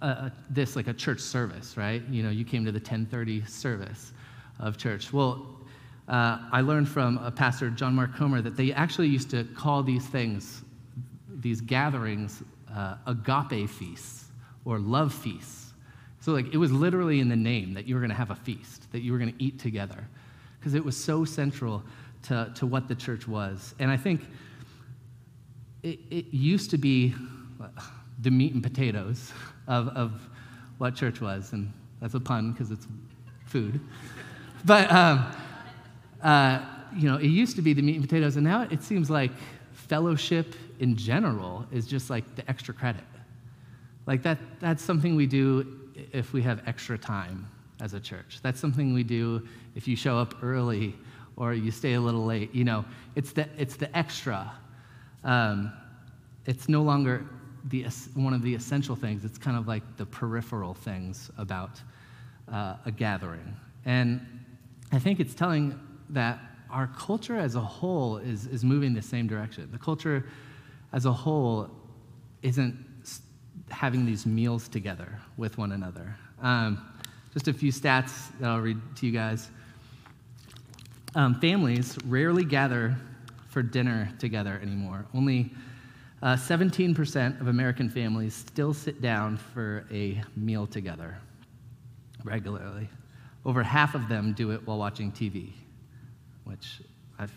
uh, 0.01 0.29
this 0.49 0.75
like 0.75 0.87
a 0.87 0.93
church 0.93 1.19
service, 1.19 1.77
right? 1.77 2.03
You 2.09 2.23
know, 2.23 2.29
you 2.29 2.45
came 2.45 2.65
to 2.65 2.71
the 2.71 2.79
1030 2.79 3.45
service 3.45 4.13
of 4.59 4.77
church. 4.77 5.11
Well, 5.11 5.57
uh, 6.07 6.39
I 6.51 6.61
learned 6.61 6.87
from 6.87 7.17
a 7.17 7.31
pastor, 7.31 7.69
John 7.69 7.95
Mark 7.95 8.15
Comer, 8.15 8.41
that 8.41 8.55
they 8.55 8.71
actually 8.71 9.07
used 9.07 9.29
to 9.31 9.43
call 9.55 9.81
these 9.81 10.05
things, 10.05 10.63
these 11.39 11.61
gatherings, 11.61 12.43
uh, 12.73 12.97
agape 13.07 13.69
feasts 13.69 14.25
or 14.65 14.79
love 14.79 15.13
feasts. 15.13 15.73
So, 16.19 16.31
like, 16.31 16.53
it 16.53 16.57
was 16.57 16.71
literally 16.71 17.19
in 17.19 17.29
the 17.29 17.35
name 17.35 17.73
that 17.73 17.87
you 17.87 17.95
were 17.95 18.01
going 18.01 18.09
to 18.09 18.15
have 18.15 18.31
a 18.31 18.35
feast, 18.35 18.91
that 18.91 19.01
you 19.01 19.11
were 19.11 19.17
going 19.17 19.33
to 19.33 19.43
eat 19.43 19.59
together, 19.59 20.07
because 20.59 20.73
it 20.73 20.83
was 20.83 20.97
so 20.97 21.23
central 21.25 21.83
to, 22.23 22.51
to 22.55 22.65
what 22.65 22.87
the 22.87 22.95
church 22.95 23.27
was. 23.27 23.75
And 23.79 23.91
I 23.91 23.97
think 23.97 24.21
it, 25.83 25.99
it 26.09 26.25
used 26.31 26.71
to 26.71 26.77
be 26.77 27.13
the 28.21 28.31
meat 28.31 28.53
and 28.53 28.63
potatoes 28.63 29.31
of, 29.67 29.87
of 29.89 30.11
what 30.77 30.95
church 30.95 31.21
was. 31.21 31.53
And 31.53 31.71
that's 32.01 32.13
a 32.13 32.19
pun 32.19 32.51
because 32.51 32.71
it's 32.71 32.87
food. 33.45 33.79
But, 34.65 34.91
um, 34.91 35.31
uh, 36.21 36.65
you 36.95 37.09
know, 37.09 37.17
it 37.17 37.27
used 37.27 37.55
to 37.57 37.61
be 37.61 37.73
the 37.73 37.81
meat 37.81 37.95
and 37.95 38.03
potatoes, 38.03 38.35
and 38.35 38.45
now 38.45 38.63
it 38.69 38.81
seems 38.81 39.09
like 39.09 39.31
fellowship 39.73 40.55
in 40.79 40.95
general 40.95 41.65
is 41.71 41.85
just 41.85 42.09
like 42.09 42.35
the 42.35 42.49
extra 42.49 42.73
credit. 42.73 43.03
Like 44.07 44.23
that, 44.23 44.37
that's 44.59 44.83
something 44.83 45.15
we 45.15 45.25
do 45.25 45.79
if 46.11 46.33
we 46.33 46.41
have 46.41 46.61
extra 46.67 46.97
time 46.97 47.47
as 47.81 47.93
a 47.93 47.99
church. 47.99 48.39
That's 48.41 48.59
something 48.59 48.93
we 48.93 49.03
do 49.03 49.47
if 49.75 49.87
you 49.87 49.95
show 49.95 50.17
up 50.17 50.43
early 50.43 50.95
or 51.35 51.53
you 51.53 51.71
stay 51.71 51.93
a 51.93 52.01
little 52.01 52.25
late. 52.25 52.53
You 52.53 52.63
know, 52.63 52.85
it's 53.15 53.31
the, 53.31 53.47
it's 53.57 53.75
the 53.75 53.95
extra. 53.97 54.51
Um, 55.23 55.71
it's 56.45 56.69
no 56.69 56.81
longer 56.81 57.25
the, 57.65 57.83
one 58.13 58.33
of 58.33 58.41
the 58.41 58.53
essential 58.53 58.95
things. 58.95 59.25
It's 59.25 59.37
kind 59.37 59.57
of 59.57 59.67
like 59.67 59.83
the 59.97 60.05
peripheral 60.05 60.73
things 60.73 61.31
about 61.37 61.81
uh, 62.51 62.75
a 62.85 62.91
gathering. 62.91 63.55
And 63.85 64.21
I 64.91 64.99
think 64.99 65.19
it's 65.19 65.33
telling 65.33 65.79
that 66.09 66.39
our 66.69 66.87
culture 66.97 67.37
as 67.37 67.55
a 67.55 67.61
whole 67.61 68.17
is, 68.17 68.47
is 68.47 68.63
moving 68.63 68.93
the 68.93 69.01
same 69.01 69.27
direction. 69.27 69.69
The 69.71 69.77
culture 69.77 70.25
as 70.93 71.05
a 71.05 71.11
whole 71.11 71.69
isn't 72.41 72.75
having 73.69 74.05
these 74.05 74.25
meals 74.25 74.67
together 74.67 75.19
with 75.37 75.57
one 75.57 75.71
another. 75.71 76.15
Um, 76.41 76.85
just 77.33 77.47
a 77.47 77.53
few 77.53 77.71
stats 77.71 78.29
that 78.39 78.49
I'll 78.49 78.61
read 78.61 78.79
to 78.97 79.05
you 79.05 79.11
guys. 79.11 79.49
Um, 81.15 81.39
families 81.39 81.97
rarely 82.05 82.45
gather 82.45 82.95
for 83.49 83.63
dinner 83.63 84.09
together 84.19 84.59
anymore. 84.61 85.05
Only 85.13 85.51
uh, 86.25 86.35
17% 86.35 87.39
of 87.39 87.49
American 87.49 87.87
families 87.87 88.33
still 88.33 88.73
sit 88.73 88.99
down 88.99 89.37
for 89.37 89.85
a 89.91 90.19
meal 90.35 90.65
together 90.65 91.19
regularly. 92.23 92.89
Over 93.45 93.61
half 93.61 93.93
of 93.93 94.09
them 94.09 94.33
do 94.33 94.49
it 94.49 94.65
while 94.65 94.79
watching 94.79 95.11
TV, 95.11 95.51
which 96.43 96.81
I 97.19 97.27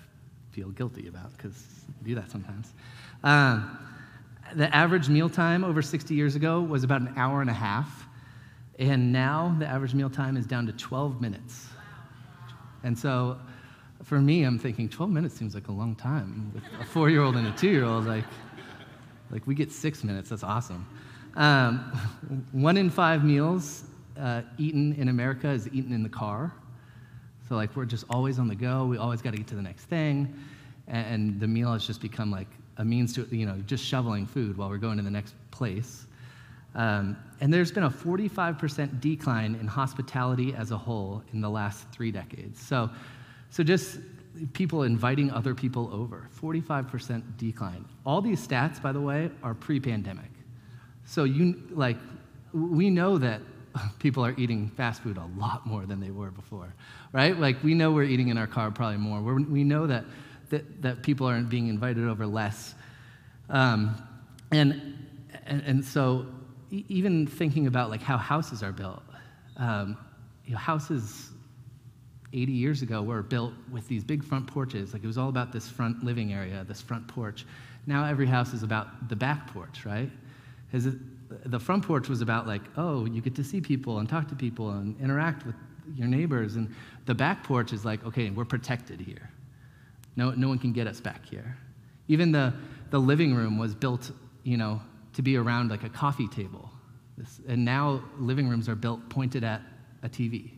feel 0.52 0.70
guilty 0.70 1.06
about 1.06 1.36
because 1.36 1.84
I 1.86 2.02
do 2.02 2.14
that 2.14 2.30
sometimes. 2.30 2.72
Um, 3.24 3.78
the 4.54 4.74
average 4.74 5.10
meal 5.10 5.28
time 5.28 5.64
over 5.64 5.82
60 5.82 6.14
years 6.14 6.34
ago 6.34 6.62
was 6.62 6.82
about 6.82 7.02
an 7.02 7.12
hour 7.14 7.42
and 7.42 7.50
a 7.50 7.54
half, 7.54 8.06
and 8.78 9.12
now 9.12 9.54
the 9.58 9.66
average 9.66 9.92
meal 9.92 10.08
time 10.08 10.34
is 10.38 10.46
down 10.46 10.64
to 10.64 10.72
12 10.72 11.20
minutes. 11.20 11.66
And 12.84 12.98
so 12.98 13.38
for 14.02 14.18
me, 14.18 14.44
I'm 14.44 14.58
thinking 14.58 14.88
12 14.88 15.12
minutes 15.12 15.34
seems 15.34 15.54
like 15.54 15.68
a 15.68 15.72
long 15.72 15.94
time. 15.94 16.52
With 16.54 16.64
a 16.80 16.86
four 16.86 17.10
year 17.10 17.20
old 17.20 17.36
and 17.36 17.46
a 17.46 17.52
two 17.52 17.68
year 17.68 17.84
old, 17.84 18.06
like, 18.06 18.24
like 19.30 19.46
we 19.46 19.54
get 19.54 19.70
six 19.70 20.04
minutes. 20.04 20.30
That's 20.30 20.42
awesome. 20.42 20.86
Um, 21.36 21.78
one 22.52 22.76
in 22.76 22.90
five 22.90 23.24
meals 23.24 23.84
uh, 24.18 24.42
eaten 24.58 24.94
in 24.94 25.08
America 25.08 25.48
is 25.48 25.68
eaten 25.68 25.92
in 25.92 26.02
the 26.02 26.08
car. 26.08 26.52
So, 27.48 27.56
like, 27.56 27.74
we're 27.76 27.86
just 27.86 28.04
always 28.10 28.38
on 28.38 28.48
the 28.48 28.54
go. 28.54 28.84
We 28.84 28.98
always 28.98 29.22
got 29.22 29.30
to 29.30 29.38
get 29.38 29.46
to 29.48 29.54
the 29.54 29.62
next 29.62 29.84
thing. 29.84 30.34
And 30.86 31.38
the 31.38 31.46
meal 31.46 31.72
has 31.72 31.86
just 31.86 32.00
become 32.00 32.30
like 32.30 32.48
a 32.78 32.84
means 32.84 33.14
to, 33.14 33.26
you 33.30 33.46
know, 33.46 33.56
just 33.66 33.84
shoveling 33.84 34.26
food 34.26 34.56
while 34.56 34.68
we're 34.68 34.78
going 34.78 34.96
to 34.96 35.02
the 35.02 35.10
next 35.10 35.34
place. 35.50 36.06
Um, 36.74 37.16
and 37.40 37.52
there's 37.52 37.72
been 37.72 37.84
a 37.84 37.90
45% 37.90 39.00
decline 39.00 39.56
in 39.60 39.66
hospitality 39.66 40.54
as 40.54 40.70
a 40.70 40.78
whole 40.78 41.22
in 41.32 41.40
the 41.40 41.48
last 41.48 41.86
three 41.92 42.10
decades. 42.10 42.60
So, 42.60 42.90
so 43.50 43.62
just 43.62 43.98
people 44.52 44.82
inviting 44.82 45.30
other 45.30 45.54
people 45.54 45.90
over, 45.92 46.28
45% 46.40 47.22
decline. 47.36 47.84
All 48.04 48.20
these 48.20 48.46
stats, 48.46 48.80
by 48.80 48.92
the 48.92 49.00
way, 49.00 49.30
are 49.42 49.54
pre-pandemic. 49.54 50.30
So 51.04 51.24
you 51.24 51.62
like, 51.70 51.96
we 52.52 52.90
know 52.90 53.18
that 53.18 53.40
people 53.98 54.24
are 54.24 54.34
eating 54.36 54.68
fast 54.70 55.02
food 55.02 55.16
a 55.16 55.26
lot 55.38 55.66
more 55.66 55.86
than 55.86 56.00
they 56.00 56.10
were 56.10 56.30
before, 56.30 56.74
right? 57.12 57.38
Like 57.38 57.62
we 57.62 57.74
know 57.74 57.92
we're 57.92 58.04
eating 58.04 58.28
in 58.28 58.38
our 58.38 58.46
car 58.46 58.70
probably 58.70 58.98
more. 58.98 59.20
We're, 59.20 59.40
we 59.40 59.64
know 59.64 59.86
that, 59.86 60.04
that, 60.50 60.82
that 60.82 61.02
people 61.02 61.26
aren't 61.26 61.48
being 61.48 61.68
invited 61.68 62.06
over 62.06 62.26
less. 62.26 62.74
Um, 63.48 64.02
and, 64.50 64.98
and, 65.46 65.62
and 65.62 65.84
so 65.84 66.26
even 66.70 67.26
thinking 67.26 67.66
about 67.66 67.90
like 67.90 68.02
how 68.02 68.18
houses 68.18 68.62
are 68.62 68.72
built, 68.72 69.02
um, 69.56 69.96
you 70.44 70.52
know, 70.52 70.58
houses 70.58 71.27
80 72.32 72.52
years 72.52 72.82
ago 72.82 73.02
were 73.02 73.22
built 73.22 73.54
with 73.70 73.88
these 73.88 74.04
big 74.04 74.22
front 74.22 74.46
porches. 74.46 74.92
Like 74.92 75.02
it 75.02 75.06
was 75.06 75.18
all 75.18 75.28
about 75.28 75.52
this 75.52 75.68
front 75.68 76.04
living 76.04 76.32
area, 76.32 76.64
this 76.66 76.80
front 76.80 77.06
porch. 77.08 77.46
Now 77.86 78.04
every 78.04 78.26
house 78.26 78.52
is 78.52 78.62
about 78.62 79.08
the 79.08 79.16
back 79.16 79.52
porch, 79.52 79.84
right? 79.86 80.10
Because 80.70 80.94
the 81.46 81.58
front 81.58 81.86
porch 81.86 82.08
was 82.08 82.20
about 82.20 82.46
like, 82.46 82.62
oh, 82.76 83.06
you 83.06 83.20
get 83.22 83.34
to 83.36 83.44
see 83.44 83.60
people 83.60 83.98
and 83.98 84.08
talk 84.08 84.28
to 84.28 84.34
people 84.34 84.70
and 84.70 84.98
interact 85.00 85.46
with 85.46 85.54
your 85.94 86.06
neighbors. 86.06 86.56
And 86.56 86.74
the 87.06 87.14
back 87.14 87.44
porch 87.44 87.72
is 87.72 87.84
like, 87.84 88.04
okay, 88.04 88.28
we're 88.30 88.44
protected 88.44 89.00
here. 89.00 89.30
No, 90.16 90.32
no 90.32 90.48
one 90.48 90.58
can 90.58 90.72
get 90.72 90.86
us 90.86 91.00
back 91.00 91.24
here. 91.24 91.56
Even 92.08 92.32
the, 92.32 92.52
the 92.90 92.98
living 92.98 93.34
room 93.34 93.58
was 93.58 93.74
built, 93.74 94.10
you 94.42 94.56
know, 94.56 94.82
to 95.14 95.22
be 95.22 95.36
around 95.36 95.70
like 95.70 95.84
a 95.84 95.88
coffee 95.88 96.28
table. 96.28 96.70
This, 97.16 97.40
and 97.48 97.64
now 97.64 98.02
living 98.18 98.48
rooms 98.48 98.68
are 98.68 98.74
built 98.74 99.08
pointed 99.08 99.44
at 99.44 99.62
a 100.02 100.08
TV 100.08 100.57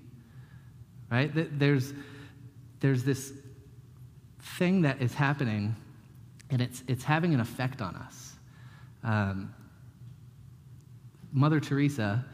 right? 1.10 1.30
There's, 1.58 1.92
there's 2.80 3.04
this 3.04 3.32
thing 4.58 4.82
that 4.82 5.02
is 5.02 5.14
happening, 5.14 5.74
and 6.50 6.62
it's, 6.62 6.82
it's 6.86 7.04
having 7.04 7.34
an 7.34 7.40
effect 7.40 7.82
on 7.82 7.96
us. 7.96 8.36
Um, 9.02 9.54
Mother 11.32 11.60
Teresa, 11.60 12.24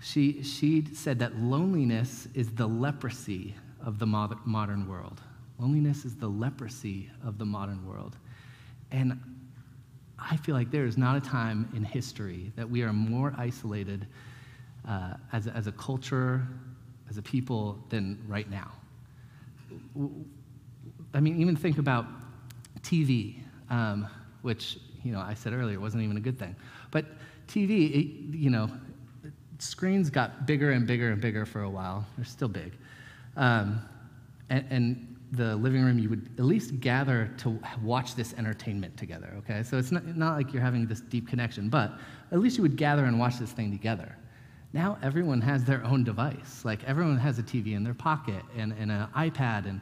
she, 0.00 0.42
she 0.42 0.84
said 0.94 1.18
that 1.20 1.36
loneliness 1.36 2.28
is 2.34 2.50
the 2.50 2.66
leprosy 2.66 3.54
of 3.84 3.98
the 3.98 4.06
modern 4.06 4.88
world. 4.88 5.20
Loneliness 5.58 6.04
is 6.04 6.16
the 6.16 6.28
leprosy 6.28 7.10
of 7.24 7.38
the 7.38 7.46
modern 7.46 7.86
world. 7.86 8.16
And 8.90 9.18
I 10.18 10.36
feel 10.36 10.54
like 10.54 10.70
there 10.70 10.84
is 10.86 10.98
not 10.98 11.16
a 11.16 11.20
time 11.20 11.70
in 11.74 11.84
history 11.84 12.52
that 12.56 12.68
we 12.68 12.82
are 12.82 12.92
more 12.92 13.34
isolated 13.38 14.06
uh, 14.86 15.14
as, 15.32 15.46
as 15.46 15.66
a 15.66 15.72
culture, 15.72 16.46
as 17.16 17.18
a 17.18 17.22
people 17.22 17.78
than 17.88 18.22
right 18.28 18.48
now. 18.50 18.70
I 21.14 21.20
mean, 21.20 21.40
even 21.40 21.56
think 21.56 21.78
about 21.78 22.06
TV, 22.82 23.36
um, 23.70 24.06
which, 24.42 24.78
you 25.02 25.12
know, 25.12 25.20
I 25.20 25.32
said 25.32 25.54
earlier 25.54 25.80
wasn't 25.80 26.02
even 26.02 26.18
a 26.18 26.20
good 26.20 26.38
thing. 26.38 26.54
But 26.90 27.06
TV, 27.48 27.90
it, 27.90 28.36
you 28.36 28.50
know, 28.50 28.70
screens 29.58 30.10
got 30.10 30.46
bigger 30.46 30.72
and 30.72 30.86
bigger 30.86 31.10
and 31.10 31.20
bigger 31.20 31.46
for 31.46 31.62
a 31.62 31.70
while. 31.70 32.06
They're 32.16 32.26
still 32.26 32.48
big. 32.48 32.74
Um, 33.36 33.80
and, 34.50 34.64
and, 34.70 35.12
the 35.32 35.56
living 35.56 35.82
room, 35.82 35.98
you 35.98 36.08
would 36.08 36.30
at 36.38 36.44
least 36.44 36.78
gather 36.78 37.28
to 37.36 37.58
watch 37.82 38.14
this 38.14 38.32
entertainment 38.34 38.96
together, 38.96 39.34
okay? 39.38 39.64
So 39.64 39.76
it's 39.76 39.90
not, 39.90 40.06
not 40.16 40.36
like 40.36 40.52
you're 40.52 40.62
having 40.62 40.86
this 40.86 41.00
deep 41.00 41.26
connection, 41.26 41.68
but 41.68 41.98
at 42.30 42.38
least 42.38 42.56
you 42.56 42.62
would 42.62 42.76
gather 42.76 43.06
and 43.06 43.18
watch 43.18 43.36
this 43.36 43.50
thing 43.50 43.72
together. 43.72 44.16
Now 44.76 44.98
everyone 45.02 45.40
has 45.40 45.64
their 45.64 45.82
own 45.86 46.04
device. 46.04 46.62
Like 46.62 46.84
everyone 46.84 47.16
has 47.16 47.38
a 47.38 47.42
TV 47.42 47.74
in 47.74 47.82
their 47.82 47.94
pocket 47.94 48.42
and, 48.54 48.74
and 48.78 48.92
an 48.92 49.06
iPad. 49.16 49.66
And 49.66 49.80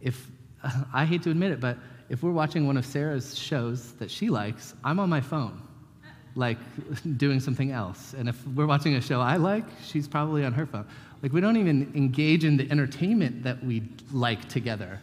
if, 0.00 0.30
I 0.94 1.04
hate 1.04 1.24
to 1.24 1.30
admit 1.30 1.50
it, 1.50 1.58
but 1.58 1.76
if 2.08 2.22
we're 2.22 2.30
watching 2.30 2.64
one 2.64 2.76
of 2.76 2.86
Sarah's 2.86 3.36
shows 3.36 3.94
that 3.94 4.08
she 4.08 4.30
likes, 4.30 4.74
I'm 4.84 5.00
on 5.00 5.08
my 5.08 5.20
phone, 5.20 5.60
like 6.36 6.56
doing 7.16 7.40
something 7.40 7.72
else. 7.72 8.14
And 8.16 8.28
if 8.28 8.46
we're 8.54 8.68
watching 8.68 8.94
a 8.94 9.00
show 9.00 9.20
I 9.20 9.38
like, 9.38 9.64
she's 9.84 10.06
probably 10.06 10.44
on 10.44 10.52
her 10.52 10.66
phone. 10.66 10.86
Like 11.20 11.32
we 11.32 11.40
don't 11.40 11.56
even 11.56 11.90
engage 11.96 12.44
in 12.44 12.56
the 12.56 12.70
entertainment 12.70 13.42
that 13.42 13.60
we 13.64 13.82
like 14.12 14.48
together, 14.48 15.00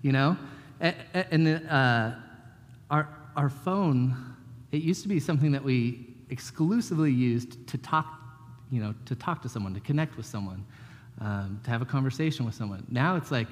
you 0.00 0.12
know? 0.12 0.34
And, 0.80 1.66
uh, 1.68 2.12
our, 2.90 3.06
our 3.36 3.50
phone, 3.50 4.16
it 4.70 4.80
used 4.80 5.02
to 5.02 5.08
be 5.08 5.20
something 5.20 5.52
that 5.52 5.62
we 5.62 6.06
exclusively 6.30 7.12
used 7.12 7.66
to 7.66 7.76
talk 7.76 8.21
you 8.72 8.80
know, 8.80 8.94
to 9.04 9.14
talk 9.14 9.42
to 9.42 9.48
someone, 9.48 9.74
to 9.74 9.80
connect 9.80 10.16
with 10.16 10.24
someone, 10.26 10.64
um, 11.20 11.60
to 11.62 11.70
have 11.70 11.82
a 11.82 11.84
conversation 11.84 12.46
with 12.46 12.54
someone. 12.54 12.84
Now 12.90 13.16
it's 13.16 13.30
like 13.30 13.46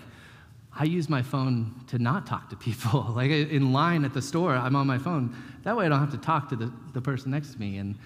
I 0.75 0.85
use 0.85 1.09
my 1.09 1.21
phone 1.21 1.75
to 1.89 1.99
not 1.99 2.27
talk 2.27 2.49
to 2.51 2.57
people. 2.57 3.13
like 3.15 3.31
in 3.31 3.73
line 3.73 4.05
at 4.05 4.15
the 4.15 4.23
store, 4.23 4.55
I'm 4.55 4.75
on 4.75 4.87
my 4.87 4.99
phone. 4.99 5.37
That 5.63 5.77
way 5.77 5.87
I 5.87 5.89
don't 5.91 6.01
have 6.01 6.13
to 6.13 6.19
talk 6.19 6.49
to 6.49 6.57
the, 6.57 6.73
the 6.95 7.03
person 7.03 7.31
next 7.31 7.53
to 7.53 7.61
me. 7.61 7.77
And, 7.77 7.97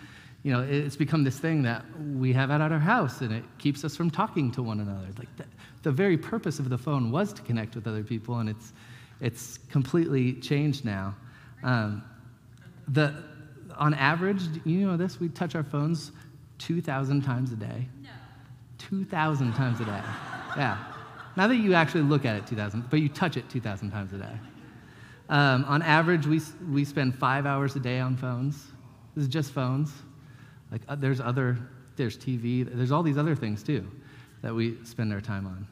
you 0.43 0.53
know, 0.53 0.61
it's 0.61 0.97
become 0.97 1.23
this 1.23 1.39
thing 1.39 1.63
that 1.63 1.85
we 2.17 2.33
have 2.33 2.51
out 2.51 2.61
at 2.61 2.73
our 2.73 2.81
house 2.81 3.21
and 3.21 3.33
it 3.33 3.45
keeps 3.59 3.85
us 3.85 3.97
from 3.97 4.11
talking 4.11 4.51
to 4.53 4.63
one 4.63 4.81
another. 4.81 5.07
Like 5.17 5.35
the, 5.37 5.45
the 5.83 5.93
very 5.93 6.19
purpose 6.19 6.59
of 6.59 6.69
the 6.69 6.79
phone 6.79 7.13
was 7.13 7.33
to 7.35 7.43
connect 7.43 7.77
with 7.77 7.87
other 7.87 8.03
people 8.03 8.39
and 8.39 8.49
it's, 8.49 8.73
it's 9.21 9.59
completely 9.71 10.35
changed 10.35 10.85
now. 10.85 11.15
Um, 11.63 12.03
the, 12.89 13.15
on 13.77 13.95
average, 13.95 14.43
you 14.65 14.87
know 14.87 14.97
this, 14.97 15.21
we 15.21 15.29
touch 15.29 15.55
our 15.55 15.63
phones 15.63 16.13
2,000 16.65 17.23
times 17.23 17.53
a 17.53 17.57
day? 17.57 17.87
No. 18.03 18.09
2,000 18.79 19.53
times 19.53 19.81
a 19.81 19.85
day. 19.85 20.01
Yeah. 20.57 20.79
Not 21.37 21.49
that 21.49 21.57
you 21.57 21.75
actually 21.75 22.03
look 22.03 22.25
at 22.25 22.37
it 22.37 22.47
2,000, 22.47 22.89
but 22.89 23.01
you 23.01 23.09
touch 23.09 23.37
it 23.37 23.49
2,000 23.51 23.91
times 23.91 24.13
a 24.15 24.19
day. 24.19 24.39
Um, 25.29 25.65
on 25.67 25.83
average, 25.83 26.27
we, 26.27 26.41
we 26.71 26.85
spend 26.85 27.15
five 27.15 27.45
hours 27.45 27.77
a 27.77 27.81
day 27.81 28.01
on 28.01 28.17
phones. 28.17 28.67
This 29.15 29.25
is 29.25 29.29
just 29.29 29.53
phones. 29.53 29.93
Like, 30.73 30.81
uh, 30.89 30.95
there's 30.95 31.21
other, 31.21 31.59
there's 31.97 32.17
TV, 32.17 32.67
there's 32.67 32.93
all 32.93 33.03
these 33.03 33.19
other 33.19 33.35
things 33.35 33.63
too 33.63 33.87
that 34.41 34.55
we 34.55 34.79
spend 34.85 35.13
our 35.13 35.21
time 35.21 35.47
on. 35.47 35.67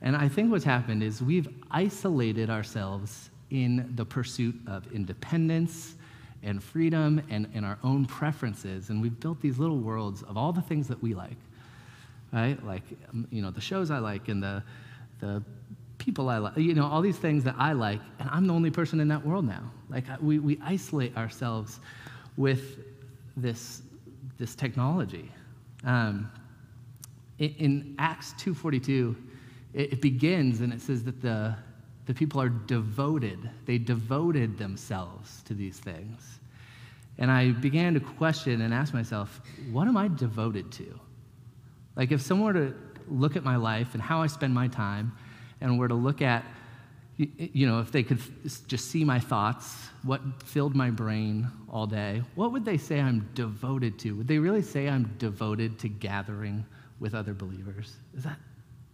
And 0.00 0.16
I 0.16 0.28
think 0.28 0.50
what's 0.50 0.64
happened 0.64 1.02
is 1.02 1.22
we've 1.22 1.48
isolated 1.70 2.50
ourselves 2.50 3.30
in 3.50 3.92
the 3.96 4.04
pursuit 4.04 4.54
of 4.66 4.90
independence 4.92 5.96
and 6.44 6.62
freedom 6.62 7.22
and, 7.30 7.50
and 7.54 7.64
our 7.64 7.78
own 7.82 8.04
preferences. 8.04 8.90
And 8.90 9.00
we've 9.00 9.18
built 9.18 9.40
these 9.40 9.58
little 9.58 9.78
worlds 9.78 10.22
of 10.22 10.36
all 10.36 10.52
the 10.52 10.60
things 10.60 10.86
that 10.88 11.02
we 11.02 11.14
like, 11.14 11.36
right? 12.32 12.62
Like, 12.64 12.82
um, 13.10 13.26
you 13.30 13.42
know, 13.42 13.50
the 13.50 13.60
shows 13.60 13.90
I 13.90 13.98
like 13.98 14.28
and 14.28 14.42
the, 14.42 14.62
the 15.20 15.42
people 15.98 16.28
I 16.28 16.38
like, 16.38 16.56
you 16.56 16.74
know, 16.74 16.86
all 16.86 17.00
these 17.00 17.16
things 17.16 17.44
that 17.44 17.54
I 17.58 17.72
like, 17.72 18.00
and 18.18 18.28
I'm 18.30 18.46
the 18.46 18.52
only 18.52 18.70
person 18.70 19.00
in 19.00 19.08
that 19.08 19.26
world 19.26 19.46
now. 19.46 19.70
Like, 19.88 20.04
we, 20.20 20.38
we 20.38 20.60
isolate 20.62 21.16
ourselves 21.16 21.80
with 22.36 22.78
this, 23.36 23.82
this 24.38 24.54
technology. 24.54 25.30
Um, 25.84 26.30
in, 27.38 27.54
in, 27.58 27.94
Acts 27.98 28.34
2.42, 28.38 29.16
it, 29.72 29.94
it 29.94 30.00
begins 30.00 30.60
and 30.60 30.72
it 30.72 30.80
says 30.80 31.04
that 31.04 31.20
the, 31.20 31.56
the 32.06 32.14
people 32.14 32.40
are 32.40 32.48
devoted. 32.48 33.38
They 33.64 33.78
devoted 33.78 34.58
themselves 34.58 35.42
to 35.44 35.54
these 35.54 35.78
things. 35.78 36.38
And 37.18 37.30
I 37.30 37.50
began 37.52 37.94
to 37.94 38.00
question 38.00 38.60
and 38.60 38.74
ask 38.74 38.92
myself, 38.92 39.40
what 39.70 39.86
am 39.88 39.96
I 39.96 40.08
devoted 40.08 40.72
to? 40.72 41.00
Like, 41.96 42.10
if 42.12 42.20
someone 42.20 42.54
were 42.54 42.60
to 42.68 42.74
look 43.08 43.36
at 43.36 43.44
my 43.44 43.56
life 43.56 43.94
and 43.94 44.02
how 44.02 44.20
I 44.20 44.26
spend 44.26 44.52
my 44.54 44.68
time, 44.68 45.12
and 45.60 45.78
were 45.78 45.88
to 45.88 45.94
look 45.94 46.20
at, 46.20 46.44
you 47.16 47.66
know, 47.66 47.80
if 47.80 47.92
they 47.92 48.02
could 48.02 48.20
just 48.66 48.90
see 48.90 49.04
my 49.04 49.20
thoughts, 49.20 49.88
what 50.02 50.20
filled 50.44 50.74
my 50.74 50.90
brain 50.90 51.48
all 51.70 51.86
day, 51.86 52.22
what 52.34 52.52
would 52.52 52.64
they 52.64 52.76
say 52.76 53.00
I'm 53.00 53.30
devoted 53.34 53.98
to? 54.00 54.16
Would 54.16 54.28
they 54.28 54.38
really 54.38 54.62
say 54.62 54.88
I'm 54.88 55.14
devoted 55.18 55.78
to 55.78 55.88
gathering 55.88 56.66
with 56.98 57.14
other 57.14 57.32
believers? 57.32 57.94
Is 58.16 58.24
that, 58.24 58.38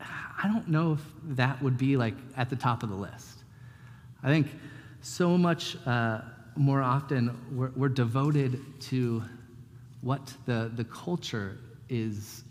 I 0.01 0.49
don't 0.49 0.69
know 0.69 0.93
if 0.93 1.01
that 1.37 1.63
would 1.63 1.77
be 1.77 1.97
like 1.97 2.15
at 2.37 2.49
the 2.49 2.57
top 2.57 2.83
of 2.83 2.89
the 2.89 2.95
list. 2.95 3.45
I 4.23 4.29
think 4.29 4.49
so 5.01 5.37
much 5.37 5.77
uh, 5.87 6.23
more 6.57 6.83
often 6.83 7.37
we're, 7.53 7.71
we're 7.77 7.89
devoted 7.89 8.61
to 8.81 9.23
what 10.03 10.33
the, 10.47 10.71
the 10.75 10.85
culture 10.85 11.59
is 11.89 12.45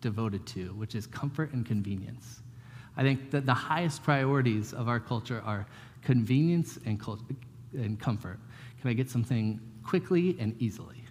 devoted 0.00 0.46
to, 0.46 0.68
which 0.74 0.94
is 0.94 1.06
comfort 1.06 1.52
and 1.52 1.64
convenience. 1.66 2.40
I 2.96 3.02
think 3.02 3.30
that 3.30 3.46
the 3.46 3.54
highest 3.54 4.02
priorities 4.02 4.72
of 4.72 4.88
our 4.88 5.00
culture 5.00 5.42
are 5.44 5.66
convenience 6.02 6.78
and, 6.86 7.02
and 7.72 7.98
comfort. 7.98 8.38
Can 8.80 8.90
I 8.90 8.92
get 8.92 9.10
something 9.10 9.60
quickly 9.82 10.36
and 10.38 10.54
easily? 10.60 11.02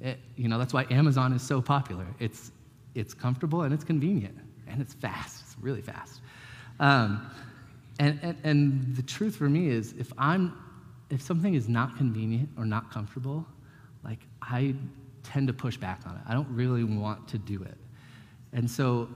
It, 0.00 0.18
you 0.36 0.48
know, 0.48 0.58
that's 0.58 0.72
why 0.72 0.86
Amazon 0.90 1.32
is 1.32 1.42
so 1.42 1.60
popular. 1.60 2.06
It's, 2.18 2.52
it's 2.94 3.12
comfortable 3.12 3.62
and 3.62 3.74
it's 3.74 3.84
convenient 3.84 4.38
and 4.70 4.80
it's 4.80 4.94
fast. 4.94 5.42
It's 5.46 5.56
really 5.60 5.82
fast. 5.82 6.20
Um, 6.78 7.30
and, 7.98 8.18
and, 8.22 8.36
and 8.44 8.96
the 8.96 9.02
truth 9.02 9.36
for 9.36 9.48
me 9.48 9.68
is 9.68 9.94
if 9.98 10.12
I'm 10.16 10.54
if 11.10 11.20
something 11.20 11.54
is 11.54 11.68
not 11.68 11.96
convenient 11.96 12.48
or 12.56 12.64
not 12.64 12.90
comfortable, 12.90 13.44
like 14.04 14.20
I 14.40 14.74
tend 15.22 15.48
to 15.48 15.52
push 15.52 15.76
back 15.76 16.00
on 16.06 16.14
it. 16.14 16.22
I 16.26 16.32
don't 16.32 16.48
really 16.48 16.84
want 16.84 17.28
to 17.28 17.38
do 17.38 17.62
it. 17.62 17.76
And 18.52 18.70
so 18.70 19.08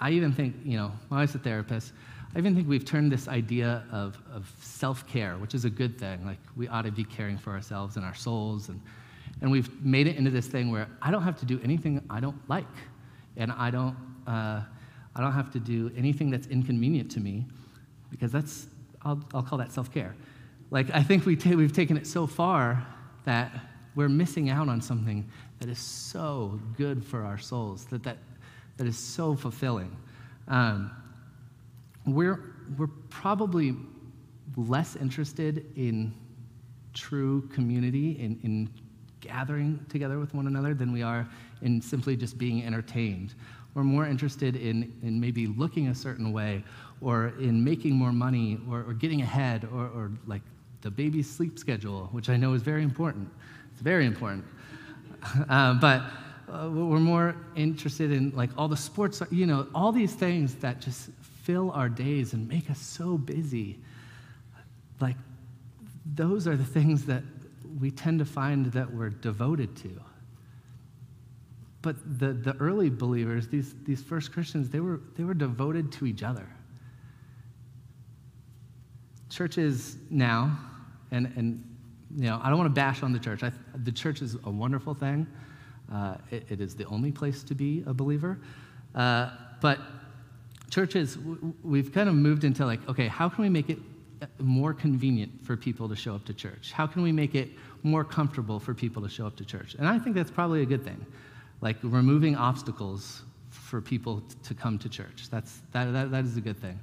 I 0.00 0.10
even 0.10 0.32
think, 0.32 0.54
you 0.64 0.76
know, 0.76 0.92
when 1.08 1.18
I 1.18 1.22
was 1.22 1.34
a 1.34 1.38
therapist, 1.38 1.92
I 2.34 2.38
even 2.38 2.54
think 2.54 2.68
we've 2.68 2.84
turned 2.84 3.12
this 3.12 3.28
idea 3.28 3.84
of, 3.92 4.18
of 4.32 4.50
self 4.60 5.06
care, 5.06 5.36
which 5.36 5.54
is 5.54 5.64
a 5.64 5.70
good 5.70 5.98
thing. 5.98 6.24
Like, 6.24 6.38
we 6.56 6.66
ought 6.68 6.82
to 6.82 6.90
be 6.90 7.04
caring 7.04 7.36
for 7.36 7.50
ourselves 7.50 7.96
and 7.96 8.04
our 8.04 8.14
souls. 8.14 8.68
And, 8.68 8.80
and 9.40 9.50
we've 9.50 9.84
made 9.84 10.06
it 10.06 10.16
into 10.16 10.30
this 10.30 10.46
thing 10.46 10.70
where 10.70 10.88
I 11.02 11.10
don't 11.10 11.22
have 11.22 11.38
to 11.40 11.46
do 11.46 11.60
anything 11.62 12.02
I 12.10 12.20
don't 12.20 12.38
like. 12.48 12.64
And 13.36 13.52
I 13.52 13.70
don't, 13.70 13.96
uh, 14.26 14.62
I 15.16 15.20
don't 15.20 15.32
have 15.32 15.52
to 15.52 15.60
do 15.60 15.90
anything 15.96 16.30
that's 16.30 16.46
inconvenient 16.48 17.10
to 17.12 17.20
me 17.20 17.46
because 18.10 18.32
that's, 18.32 18.66
I'll, 19.02 19.22
I'll 19.32 19.42
call 19.42 19.58
that 19.58 19.72
self 19.72 19.92
care. 19.92 20.14
Like, 20.70 20.90
I 20.92 21.02
think 21.02 21.26
we 21.26 21.36
t- 21.36 21.54
we've 21.54 21.72
taken 21.72 21.96
it 21.96 22.06
so 22.06 22.26
far 22.26 22.86
that 23.24 23.52
we're 23.94 24.08
missing 24.08 24.50
out 24.50 24.68
on 24.68 24.80
something 24.80 25.28
that 25.60 25.68
is 25.68 25.78
so 25.78 26.58
good 26.76 27.04
for 27.04 27.22
our 27.22 27.38
souls, 27.38 27.84
that, 27.86 28.02
that 28.02 28.18
that 28.76 28.86
is 28.86 28.98
so 28.98 29.34
fulfilling. 29.34 29.96
Um, 30.48 30.90
we're, 32.06 32.54
we're 32.76 32.88
probably 33.08 33.76
less 34.56 34.96
interested 34.96 35.66
in 35.76 36.12
true 36.92 37.48
community, 37.52 38.12
in, 38.12 38.38
in 38.42 38.70
gathering 39.20 39.84
together 39.88 40.18
with 40.18 40.34
one 40.34 40.46
another, 40.46 40.74
than 40.74 40.92
we 40.92 41.02
are 41.02 41.26
in 41.62 41.80
simply 41.80 42.16
just 42.16 42.36
being 42.36 42.64
entertained. 42.64 43.34
We're 43.74 43.82
more 43.82 44.06
interested 44.06 44.56
in, 44.56 44.92
in 45.02 45.20
maybe 45.20 45.46
looking 45.46 45.88
a 45.88 45.94
certain 45.94 46.32
way, 46.32 46.64
or 47.00 47.34
in 47.40 47.62
making 47.62 47.94
more 47.94 48.12
money, 48.12 48.58
or, 48.70 48.80
or 48.80 48.94
getting 48.94 49.20
ahead, 49.20 49.68
or, 49.72 49.86
or 49.86 50.12
like 50.26 50.42
the 50.82 50.90
baby's 50.90 51.28
sleep 51.28 51.58
schedule, 51.58 52.08
which 52.12 52.28
I 52.28 52.36
know 52.36 52.52
is 52.54 52.62
very 52.62 52.82
important. 52.82 53.28
It's 53.72 53.82
very 53.82 54.06
important. 54.06 54.44
Uh, 55.48 55.72
but 55.72 56.02
uh, 56.52 56.68
we're 56.70 56.98
more 56.98 57.34
interested 57.56 58.12
in 58.12 58.30
like 58.36 58.50
all 58.58 58.68
the 58.68 58.76
sports, 58.76 59.22
you 59.30 59.46
know, 59.46 59.66
all 59.74 59.90
these 59.90 60.12
things 60.12 60.54
that 60.56 60.82
just 60.82 61.08
fill 61.44 61.70
our 61.70 61.88
days 61.88 62.34
and 62.34 62.46
make 62.46 62.70
us 62.70 62.78
so 62.78 63.16
busy. 63.16 63.78
Like, 65.00 65.16
those 66.14 66.46
are 66.46 66.56
the 66.56 66.64
things 66.64 67.06
that 67.06 67.22
we 67.80 67.90
tend 67.90 68.18
to 68.18 68.24
find 68.24 68.66
that 68.66 68.92
we're 68.92 69.10
devoted 69.10 69.74
to. 69.76 69.90
But 71.84 72.18
the, 72.18 72.32
the 72.32 72.56
early 72.56 72.88
believers, 72.88 73.46
these, 73.46 73.74
these 73.84 74.02
first 74.02 74.32
Christians, 74.32 74.70
they 74.70 74.80
were, 74.80 75.02
they 75.18 75.24
were 75.24 75.34
devoted 75.34 75.92
to 75.92 76.06
each 76.06 76.22
other. 76.22 76.48
Churches 79.28 79.98
now, 80.08 80.58
and, 81.10 81.30
and 81.36 81.62
you 82.16 82.24
know, 82.24 82.40
I 82.42 82.48
don't 82.48 82.56
want 82.56 82.70
to 82.70 82.74
bash 82.74 83.02
on 83.02 83.12
the 83.12 83.18
church. 83.18 83.42
I, 83.42 83.52
the 83.84 83.92
church 83.92 84.22
is 84.22 84.36
a 84.44 84.50
wonderful 84.50 84.94
thing. 84.94 85.26
Uh, 85.92 86.16
it, 86.30 86.46
it 86.48 86.60
is 86.62 86.74
the 86.74 86.86
only 86.86 87.12
place 87.12 87.42
to 87.42 87.54
be 87.54 87.84
a 87.86 87.92
believer. 87.92 88.38
Uh, 88.94 89.30
but 89.60 89.78
churches, 90.70 91.18
we've 91.62 91.92
kind 91.92 92.08
of 92.08 92.14
moved 92.14 92.44
into 92.44 92.64
like, 92.64 92.80
okay, 92.88 93.08
how 93.08 93.28
can 93.28 93.42
we 93.42 93.50
make 93.50 93.68
it 93.68 93.78
uh, 94.22 94.26
more 94.38 94.72
convenient 94.72 95.44
for 95.44 95.54
people 95.54 95.86
to 95.90 95.96
show 95.96 96.14
up 96.14 96.24
to 96.24 96.32
church? 96.32 96.72
How 96.72 96.86
can 96.86 97.02
we 97.02 97.12
make 97.12 97.34
it 97.34 97.50
more 97.82 98.04
comfortable 98.04 98.58
for 98.58 98.72
people 98.72 99.02
to 99.02 99.08
show 99.10 99.26
up 99.26 99.36
to 99.36 99.44
church? 99.44 99.74
And 99.78 99.86
I 99.86 99.98
think 99.98 100.16
that's 100.16 100.30
probably 100.30 100.62
a 100.62 100.66
good 100.66 100.82
thing, 100.82 101.04
like 101.64 101.76
removing 101.82 102.36
obstacles 102.36 103.22
for 103.50 103.80
people 103.80 104.22
to 104.44 104.54
come 104.54 104.78
to 104.78 104.88
church. 104.88 105.28
That's, 105.30 105.62
that, 105.72 105.92
that, 105.92 106.12
that 106.12 106.24
is 106.24 106.36
a 106.36 106.40
good 106.40 106.58
thing. 106.58 106.78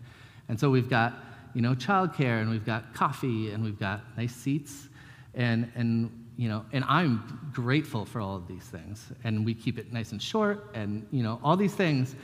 And 0.50 0.60
so 0.60 0.70
we've 0.70 0.89
got, 0.89 1.13
you 1.54 1.62
know, 1.62 1.74
childcare 1.74 2.41
and 2.41 2.50
we've 2.50 2.65
got 2.65 2.94
coffee 2.94 3.52
and 3.52 3.63
we've 3.63 3.80
got 3.80 4.02
nice 4.17 4.36
seats 4.36 4.89
and, 5.34 5.72
and 5.76 6.12
you 6.38 6.50
know, 6.50 6.65
and 6.72 6.84
I'm 6.88 7.52
grateful 7.54 8.06
for 8.06 8.20
all 8.20 8.36
of 8.36 8.48
these 8.48 8.63
things. 8.63 9.12
And 9.24 9.46
we 9.46 9.54
keep 9.54 9.78
it 9.78 9.94
nice 9.94 10.12
and 10.12 10.22
short, 10.22 10.72
and 10.74 11.06
you 11.12 11.24
know, 11.24 11.39
all 11.44 11.56
these 11.56 11.76
things 11.76 12.15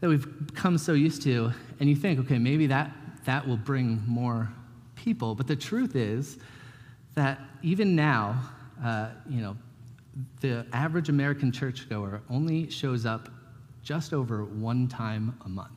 that 0.00 0.08
we've 0.08 0.26
come 0.54 0.78
so 0.78 0.94
used 0.94 1.22
to. 1.22 1.52
And 1.78 1.88
you 1.88 1.94
think, 1.94 2.18
okay, 2.20 2.38
maybe 2.38 2.66
that 2.68 2.90
that 3.26 3.46
will 3.46 3.58
bring 3.58 4.02
more 4.06 4.50
people. 4.94 5.34
But 5.34 5.46
the 5.46 5.56
truth 5.56 5.94
is 5.94 6.38
that 7.14 7.38
even 7.62 7.94
now, 7.94 8.40
uh, 8.82 9.10
you 9.28 9.42
know, 9.42 9.56
the 10.40 10.66
average 10.72 11.08
American 11.08 11.52
churchgoer 11.52 12.22
only 12.30 12.70
shows 12.70 13.06
up 13.06 13.28
just 13.82 14.12
over 14.12 14.44
one 14.44 14.88
time 14.88 15.38
a 15.44 15.48
month. 15.48 15.70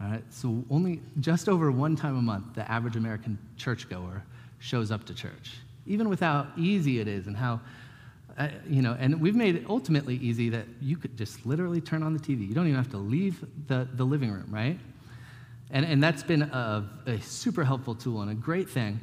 All 0.00 0.10
right, 0.10 0.24
so 0.30 0.64
only 0.70 1.00
just 1.20 1.48
over 1.48 1.72
one 1.72 1.96
time 1.96 2.16
a 2.16 2.22
month, 2.22 2.54
the 2.54 2.70
average 2.70 2.96
American 2.96 3.38
churchgoer 3.56 4.22
shows 4.60 4.90
up 4.90 5.04
to 5.06 5.14
church 5.14 5.58
even 5.88 6.08
with 6.08 6.20
how 6.20 6.46
easy 6.56 7.00
it 7.00 7.08
is 7.08 7.26
and 7.26 7.36
how, 7.36 7.60
uh, 8.36 8.48
you 8.68 8.82
know, 8.82 8.96
and 9.00 9.20
we've 9.20 9.34
made 9.34 9.56
it 9.56 9.64
ultimately 9.68 10.16
easy 10.16 10.50
that 10.50 10.66
you 10.80 10.96
could 10.96 11.16
just 11.16 11.44
literally 11.44 11.80
turn 11.80 12.02
on 12.02 12.12
the 12.12 12.20
TV. 12.20 12.46
You 12.46 12.54
don't 12.54 12.66
even 12.66 12.76
have 12.76 12.90
to 12.90 12.98
leave 12.98 13.44
the, 13.66 13.88
the 13.94 14.04
living 14.04 14.30
room, 14.30 14.46
right? 14.50 14.78
And, 15.70 15.84
and 15.84 16.02
that's 16.02 16.22
been 16.22 16.42
a, 16.42 16.88
a 17.06 17.20
super 17.20 17.64
helpful 17.64 17.94
tool 17.94 18.20
and 18.20 18.30
a 18.30 18.34
great 18.34 18.68
thing. 18.68 19.00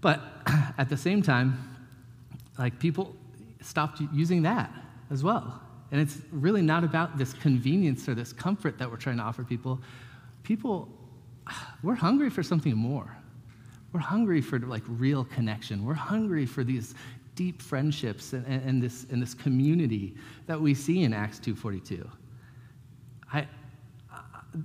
But 0.00 0.20
at 0.78 0.88
the 0.88 0.96
same 0.96 1.22
time, 1.22 1.76
like 2.58 2.78
people 2.78 3.16
stopped 3.60 4.00
using 4.12 4.42
that 4.42 4.72
as 5.10 5.22
well. 5.22 5.62
And 5.90 6.00
it's 6.00 6.18
really 6.30 6.62
not 6.62 6.84
about 6.84 7.16
this 7.16 7.32
convenience 7.32 8.08
or 8.08 8.14
this 8.14 8.32
comfort 8.32 8.78
that 8.78 8.90
we're 8.90 8.96
trying 8.96 9.16
to 9.16 9.22
offer 9.22 9.42
people. 9.42 9.80
People, 10.42 10.88
we're 11.82 11.94
hungry 11.94 12.30
for 12.30 12.42
something 12.42 12.76
more. 12.76 13.16
We're 13.92 14.00
hungry 14.00 14.42
for 14.42 14.58
like 14.58 14.82
real 14.86 15.24
connection. 15.24 15.84
We're 15.84 15.94
hungry 15.94 16.44
for 16.44 16.62
these 16.62 16.94
deep 17.34 17.62
friendships 17.62 18.32
and, 18.32 18.44
and, 18.46 18.62
and 18.64 18.82
this, 18.82 19.06
and 19.10 19.22
this 19.22 19.32
community 19.32 20.14
that 20.46 20.60
we 20.60 20.74
see 20.74 21.04
in 21.04 21.14
Acts 21.14 21.38
2.42. 21.38 22.06
I, 23.32 23.46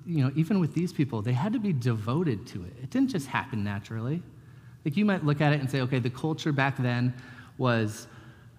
you 0.05 0.23
know, 0.23 0.31
even 0.35 0.59
with 0.59 0.73
these 0.73 0.91
people, 0.91 1.21
they 1.21 1.33
had 1.33 1.53
to 1.53 1.59
be 1.59 1.71
devoted 1.71 2.45
to 2.47 2.63
it. 2.63 2.73
It 2.81 2.89
didn't 2.89 3.09
just 3.09 3.27
happen 3.27 3.63
naturally. 3.63 4.21
Like 4.83 4.97
you 4.97 5.05
might 5.05 5.23
look 5.23 5.39
at 5.39 5.53
it 5.53 5.59
and 5.61 5.69
say, 5.69 5.81
okay, 5.81 5.99
the 5.99 6.09
culture 6.09 6.51
back 6.51 6.77
then 6.77 7.13
was 7.57 8.07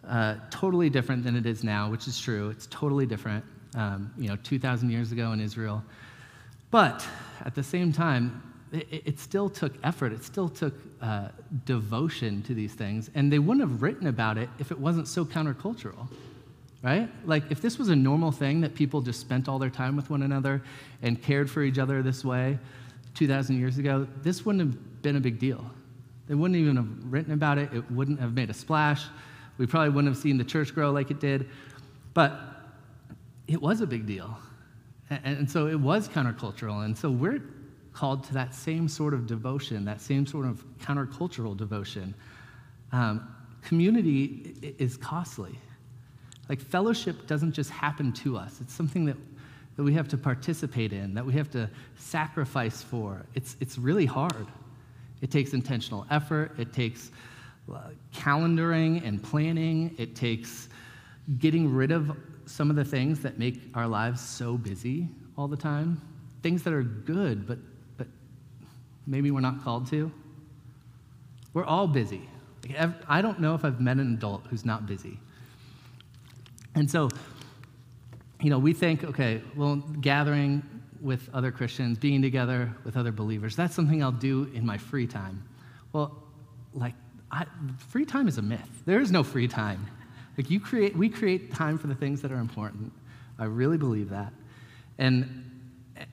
uh, 0.08 0.36
totally 0.50 0.90
different 0.90 1.24
than 1.24 1.36
it 1.36 1.46
is 1.46 1.64
now, 1.64 1.90
which 1.90 2.06
is 2.08 2.18
true. 2.18 2.50
It's 2.50 2.66
totally 2.66 3.06
different, 3.06 3.44
um, 3.74 4.12
you 4.18 4.28
know, 4.28 4.36
2,000 4.42 4.90
years 4.90 5.12
ago 5.12 5.32
in 5.32 5.40
Israel. 5.40 5.82
But 6.70 7.06
at 7.44 7.54
the 7.54 7.62
same 7.62 7.92
time, 7.92 8.42
it, 8.72 9.02
it 9.06 9.20
still 9.20 9.48
took 9.48 9.72
effort, 9.84 10.12
it 10.12 10.24
still 10.24 10.48
took 10.48 10.74
uh, 11.00 11.28
devotion 11.64 12.42
to 12.42 12.54
these 12.54 12.74
things. 12.74 13.10
And 13.14 13.32
they 13.32 13.38
wouldn't 13.38 13.68
have 13.68 13.82
written 13.82 14.06
about 14.08 14.38
it 14.38 14.48
if 14.58 14.70
it 14.70 14.78
wasn't 14.78 15.08
so 15.08 15.24
countercultural, 15.24 16.08
right? 16.82 17.08
Like, 17.24 17.44
if 17.50 17.60
this 17.60 17.78
was 17.78 17.88
a 17.88 17.96
normal 17.96 18.32
thing 18.32 18.60
that 18.62 18.74
people 18.74 19.00
just 19.00 19.20
spent 19.20 19.48
all 19.48 19.58
their 19.58 19.70
time 19.70 19.96
with 19.96 20.10
one 20.10 20.22
another 20.22 20.62
and 21.02 21.20
cared 21.22 21.50
for 21.50 21.62
each 21.62 21.78
other 21.78 22.02
this 22.02 22.24
way, 22.24 22.58
2,000 23.14 23.58
years 23.58 23.78
ago, 23.78 24.06
this 24.22 24.44
wouldn't 24.44 24.60
have 24.60 25.02
been 25.02 25.16
a 25.16 25.20
big 25.20 25.38
deal. 25.38 25.64
They 26.26 26.34
wouldn't 26.34 26.58
even 26.58 26.76
have 26.76 26.88
written 27.12 27.32
about 27.32 27.58
it, 27.58 27.72
it 27.72 27.90
wouldn't 27.90 28.18
have 28.18 28.34
made 28.34 28.50
a 28.50 28.54
splash. 28.54 29.04
We 29.58 29.66
probably 29.66 29.90
wouldn't 29.90 30.12
have 30.12 30.20
seen 30.20 30.36
the 30.38 30.44
church 30.44 30.74
grow 30.74 30.90
like 30.90 31.10
it 31.10 31.20
did. 31.20 31.48
But 32.12 32.38
it 33.46 33.60
was 33.60 33.80
a 33.80 33.86
big 33.86 34.06
deal. 34.06 34.38
And, 35.10 35.50
so 35.50 35.66
it 35.66 35.78
was 35.78 36.08
countercultural. 36.08 36.84
And 36.84 36.96
so 36.96 37.10
we're 37.10 37.42
called 37.92 38.24
to 38.24 38.34
that 38.34 38.54
same 38.54 38.88
sort 38.88 39.14
of 39.14 39.26
devotion, 39.26 39.84
that 39.84 40.00
same 40.00 40.26
sort 40.26 40.46
of 40.46 40.64
countercultural 40.78 41.56
devotion. 41.56 42.14
Um, 42.92 43.34
community 43.62 44.74
is 44.78 44.96
costly. 44.96 45.58
Like 46.48 46.60
fellowship 46.60 47.26
doesn't 47.26 47.52
just 47.52 47.70
happen 47.70 48.12
to 48.14 48.36
us, 48.36 48.60
it's 48.60 48.74
something 48.74 49.04
that, 49.06 49.16
that 49.76 49.82
we 49.82 49.94
have 49.94 50.08
to 50.08 50.18
participate 50.18 50.92
in, 50.92 51.14
that 51.14 51.24
we 51.24 51.32
have 51.34 51.50
to 51.52 51.70
sacrifice 51.96 52.82
for. 52.82 53.24
It's, 53.34 53.56
it's 53.60 53.78
really 53.78 54.06
hard. 54.06 54.46
It 55.22 55.30
takes 55.30 55.54
intentional 55.54 56.06
effort, 56.10 56.58
it 56.58 56.72
takes 56.72 57.10
Uh, 57.72 57.88
calendaring 58.14 59.04
and 59.06 59.22
planning, 59.22 59.94
it 59.98 60.14
takes 60.14 60.68
getting 61.38 61.72
rid 61.72 61.90
of 61.90 62.16
some 62.46 62.68
of 62.68 62.76
the 62.76 62.84
things 62.84 63.20
that 63.20 63.38
make 63.38 63.62
our 63.74 63.88
lives 63.88 64.20
so 64.20 64.56
busy 64.58 65.08
all 65.38 65.48
the 65.48 65.56
time, 65.56 66.00
things 66.42 66.62
that 66.62 66.74
are 66.74 66.82
good, 66.82 67.46
but, 67.46 67.58
but 67.96 68.06
maybe 69.06 69.30
we're 69.30 69.40
not 69.40 69.62
called 69.64 69.86
to. 69.88 70.12
We're 71.54 71.64
all 71.64 71.86
busy. 71.86 72.28
I 73.08 73.22
don't 73.22 73.40
know 73.40 73.54
if 73.54 73.64
I've 73.64 73.80
met 73.80 73.96
an 73.96 74.14
adult 74.14 74.46
who's 74.48 74.64
not 74.64 74.86
busy. 74.86 75.18
And 76.74 76.90
so, 76.90 77.08
you 78.40 78.50
know, 78.50 78.58
we 78.58 78.72
think, 78.72 79.04
okay, 79.04 79.40
well, 79.56 79.76
gathering 79.76 80.62
with 81.00 81.28
other 81.32 81.50
Christians, 81.50 81.98
being 81.98 82.20
together 82.20 82.74
with 82.84 82.96
other 82.96 83.12
believers, 83.12 83.56
that's 83.56 83.74
something 83.74 84.02
I'll 84.02 84.12
do 84.12 84.50
in 84.54 84.66
my 84.66 84.76
free 84.76 85.06
time. 85.06 85.42
Well, 85.92 86.22
like, 86.72 86.94
I, 87.34 87.46
free 87.88 88.04
time 88.04 88.28
is 88.28 88.38
a 88.38 88.42
myth. 88.42 88.82
There 88.86 89.00
is 89.00 89.10
no 89.10 89.22
free 89.24 89.48
time. 89.48 89.86
Like, 90.36 90.50
you 90.50 90.60
create, 90.60 90.96
we 90.96 91.08
create 91.08 91.52
time 91.52 91.78
for 91.78 91.88
the 91.88 91.94
things 91.94 92.22
that 92.22 92.30
are 92.30 92.38
important. 92.38 92.92
I 93.38 93.44
really 93.44 93.76
believe 93.76 94.10
that. 94.10 94.32
And, 94.98 95.50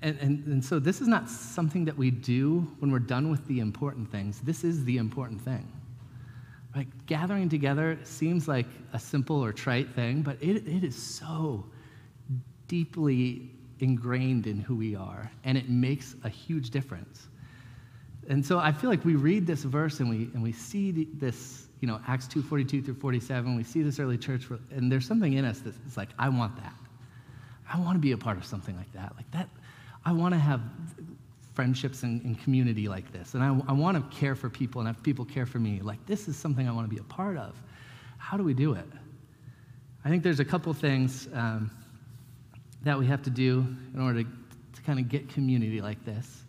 and, 0.02 0.18
and, 0.20 0.46
and 0.48 0.66
so, 0.66 0.80
this 0.80 1.00
is 1.00 1.08
not 1.08 1.30
something 1.30 1.86
that 1.86 1.98
we 1.98 2.10
do 2.10 2.68
when 2.80 2.92
we're 2.92 3.00
done 3.00 3.30
with 3.30 3.46
the 3.48 3.60
important 3.60 4.12
things. 4.12 4.40
This 4.42 4.64
is 4.64 4.84
the 4.84 4.98
important 4.98 5.42
thing. 5.42 5.72
Like 6.76 6.88
gathering 7.06 7.50
together 7.50 8.00
seems 8.04 8.48
like 8.48 8.68
a 8.94 9.00
simple 9.00 9.44
or 9.44 9.52
trite 9.52 9.94
thing, 9.94 10.22
but 10.22 10.38
it, 10.42 10.68
it 10.68 10.84
is 10.84 10.96
so 10.96 11.66
deeply 12.68 13.52
ingrained 13.80 14.48
in 14.48 14.60
who 14.60 14.76
we 14.76 14.96
are, 14.96 15.30
and 15.44 15.58
it 15.58 15.70
makes 15.70 16.16
a 16.24 16.30
huge 16.30 16.70
difference. 16.70 17.28
And 18.32 18.46
so 18.46 18.60
I 18.60 18.72
feel 18.72 18.90
like 18.90 19.04
we 19.04 19.16
read 19.16 19.46
this 19.46 19.64
verse 19.64 20.00
and 20.00 20.10
we, 20.10 20.30
and 20.34 20.42
we 20.42 20.54
see 20.54 21.06
this, 21.16 21.68
you 21.82 21.88
know, 21.90 22.00
Acts 22.08 22.28
2.42 22.28 22.86
through 22.86 22.94
47, 22.94 23.58
we 23.58 23.64
see 23.66 23.82
this 23.82 24.00
early 24.00 24.18
church, 24.18 24.48
and 24.74 24.90
there's 24.90 25.06
something 25.06 25.34
in 25.34 25.44
us 25.44 25.60
that's 25.60 25.98
like, 25.98 26.08
I 26.18 26.30
want 26.30 26.56
that. 26.56 26.74
I 27.70 27.78
want 27.82 27.96
to 27.96 28.00
be 28.00 28.14
a 28.14 28.18
part 28.18 28.38
of 28.38 28.46
something 28.46 28.74
like 28.78 28.90
that. 28.94 29.12
Like 29.18 29.30
that, 29.32 29.50
I 30.06 30.14
want 30.14 30.34
to 30.34 30.40
have 30.40 30.62
friendships 31.56 32.04
and, 32.04 32.24
and 32.24 32.42
community 32.42 32.88
like 32.88 33.12
this. 33.12 33.34
And 33.34 33.44
I, 33.44 33.48
I 33.68 33.74
want 33.74 33.98
to 33.98 34.18
care 34.18 34.36
for 34.36 34.50
people 34.50 34.80
and 34.80 34.88
have 34.88 35.04
people 35.04 35.26
care 35.26 35.46
for 35.46 35.60
me. 35.60 35.82
Like, 35.82 36.06
this 36.06 36.30
is 36.30 36.38
something 36.38 36.70
I 36.70 36.72
want 36.72 36.90
to 36.90 36.96
be 36.96 37.02
a 37.02 37.04
part 37.04 37.36
of. 37.36 37.54
How 38.18 38.38
do 38.38 38.46
we 38.46 38.54
do 38.54 38.76
it? 38.76 38.88
I 40.06 40.10
think 40.10 40.24
there's 40.24 40.40
a 40.40 40.46
couple 40.46 40.74
things 40.74 41.28
um, 41.34 41.70
that 42.84 42.98
we 42.98 43.08
have 43.08 43.24
to 43.24 43.30
do 43.30 43.68
in 43.94 44.00
order 44.00 44.24
to, 44.24 44.30
to 44.30 44.82
kind 44.84 45.00
of 45.00 45.10
get 45.10 45.28
community 45.28 45.82
like 45.82 46.06
this. 46.06 46.46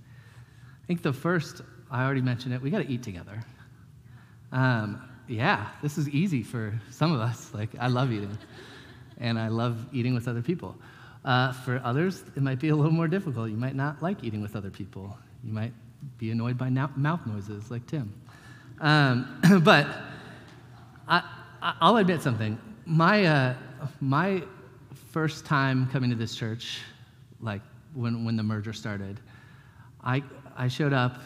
I 0.83 0.87
think 0.87 1.03
the 1.03 1.13
first, 1.13 1.63
I 1.93 2.05
already 2.05 2.23
mentioned 2.23 2.55
it, 2.55 2.63
we 2.63 2.71
got 2.71 2.79
to 2.79 2.89
eat 2.89 3.03
together. 3.03 3.45
Um, 4.51 5.07
yeah, 5.29 5.69
this 5.83 5.99
is 5.99 6.09
easy 6.09 6.43
for 6.43 6.73
some 6.91 7.13
of 7.13 7.21
us. 7.21 7.53
Like, 7.53 7.69
I 7.79 7.89
love 7.89 8.11
eating, 8.11 8.37
and 9.19 9.39
I 9.39 9.49
love 9.49 9.87
eating 9.93 10.15
with 10.15 10.27
other 10.27 10.41
people. 10.41 10.75
Uh, 11.23 11.53
for 11.53 11.83
others, 11.85 12.25
it 12.35 12.43
might 12.43 12.59
be 12.59 12.71
a 12.71 12.75
little 12.75 12.93
more 12.93 13.09
difficult. 13.09 13.51
You 13.51 13.59
might 13.59 13.75
not 13.75 14.03
like 14.03 14.25
eating 14.25 14.41
with 14.41 14.57
other 14.57 14.71
people. 14.71 15.19
You 15.45 15.53
might 15.53 15.75
be 16.17 16.31
annoyed 16.31 16.57
by 16.57 16.71
mouth 16.71 17.27
noises 17.27 17.71
like 17.71 17.87
Tim. 17.87 18.13
Um, 18.81 19.61
but 19.63 19.87
I, 21.07 21.23
will 21.83 21.99
admit 21.99 22.23
something. 22.23 22.59
My, 22.87 23.27
uh, 23.27 23.55
my 24.01 24.43
first 25.11 25.45
time 25.45 25.89
coming 25.91 26.09
to 26.09 26.17
this 26.17 26.35
church, 26.35 26.81
like 27.43 27.61
when, 27.93 28.25
when 28.25 28.35
the 28.35 28.43
merger 28.43 28.73
started, 28.73 29.21
I, 30.03 30.23
I 30.57 30.69
showed 30.69 30.95
up 30.95 31.21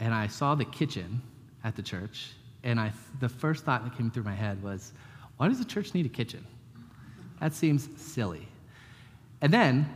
and 0.00 0.14
I 0.14 0.26
saw 0.26 0.54
the 0.54 0.64
kitchen 0.64 1.22
at 1.62 1.76
the 1.76 1.82
church, 1.82 2.30
and 2.64 2.80
I, 2.80 2.92
the 3.20 3.28
first 3.28 3.64
thought 3.64 3.84
that 3.84 3.96
came 3.96 4.10
through 4.10 4.24
my 4.24 4.34
head 4.34 4.62
was, 4.62 4.92
why 5.36 5.48
does 5.48 5.58
the 5.58 5.64
church 5.64 5.94
need 5.94 6.06
a 6.06 6.10
kitchen? 6.10 6.44
That 7.40 7.54
seems 7.54 7.88
silly. 7.96 8.48
And 9.42 9.52
then, 9.52 9.88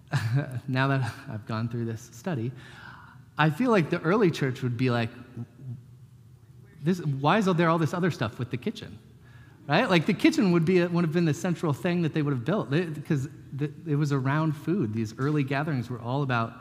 now 0.68 0.88
that 0.88 1.12
I've 1.30 1.46
gone 1.46 1.68
through 1.68 1.84
this 1.84 2.08
study, 2.12 2.52
I 3.36 3.50
feel 3.50 3.70
like 3.70 3.90
the 3.90 4.00
early 4.00 4.30
church 4.30 4.62
would 4.62 4.76
be 4.76 4.90
like, 4.90 5.10
this, 6.82 7.00
why 7.00 7.38
is 7.38 7.46
there 7.46 7.68
all 7.68 7.78
this 7.78 7.94
other 7.94 8.10
stuff 8.10 8.38
with 8.38 8.50
the 8.50 8.56
kitchen? 8.56 8.98
Right? 9.68 9.88
Like 9.88 10.06
the 10.06 10.14
kitchen 10.14 10.52
would, 10.52 10.64
be, 10.64 10.84
would 10.84 11.04
have 11.04 11.12
been 11.12 11.24
the 11.24 11.34
central 11.34 11.72
thing 11.72 12.02
that 12.02 12.12
they 12.14 12.22
would 12.22 12.32
have 12.32 12.44
built 12.44 12.70
because 12.70 13.28
it 13.86 13.96
was 13.96 14.12
around 14.12 14.52
food. 14.52 14.92
These 14.92 15.14
early 15.18 15.44
gatherings 15.44 15.88
were 15.88 16.00
all 16.00 16.22
about 16.22 16.54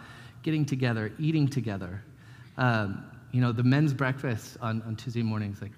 getting 0.44 0.65
together, 0.65 1.12
eating 1.20 1.48
together. 1.48 2.04
Um, 2.57 3.05
you 3.31 3.41
know, 3.41 3.51
the 3.51 3.63
men's 3.63 3.93
breakfast 3.93 4.57
on, 4.61 4.81
on 4.83 4.95
Tuesday 4.95 5.23
mornings, 5.23 5.61
like 5.61 5.71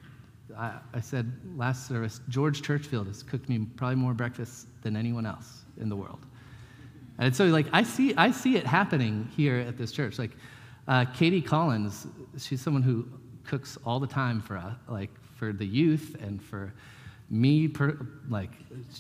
I, 0.57 0.73
I 0.93 1.01
said 1.01 1.31
last 1.55 1.88
service, 1.88 2.21
George 2.29 2.62
Churchfield 2.62 3.07
has 3.07 3.23
cooked 3.23 3.47
me 3.49 3.67
probably 3.75 3.95
more 3.95 4.13
breakfast 4.13 4.67
than 4.81 4.95
anyone 4.95 5.25
else 5.25 5.63
in 5.79 5.89
the 5.89 5.95
world. 5.95 6.25
And 7.19 7.36
so, 7.36 7.45
like, 7.45 7.67
I 7.71 7.83
see, 7.83 8.13
I 8.15 8.31
see 8.31 8.57
it 8.57 8.65
happening 8.65 9.29
here 9.36 9.57
at 9.57 9.77
this 9.77 9.91
church. 9.91 10.17
Like, 10.17 10.31
uh, 10.88 11.05
Katie 11.13 11.41
Collins, 11.41 12.07
she's 12.38 12.59
someone 12.59 12.81
who 12.83 13.07
cooks 13.45 13.77
all 13.86 13.99
the 13.99 14.07
time 14.07 14.41
for 14.41 14.57
us, 14.57 14.75
like, 14.88 15.12
for 15.38 15.53
the 15.53 15.65
youth 15.65 16.15
and 16.21 16.41
for 16.41 16.73
me. 17.29 17.67
Per, 17.67 18.07
like, 18.29 18.51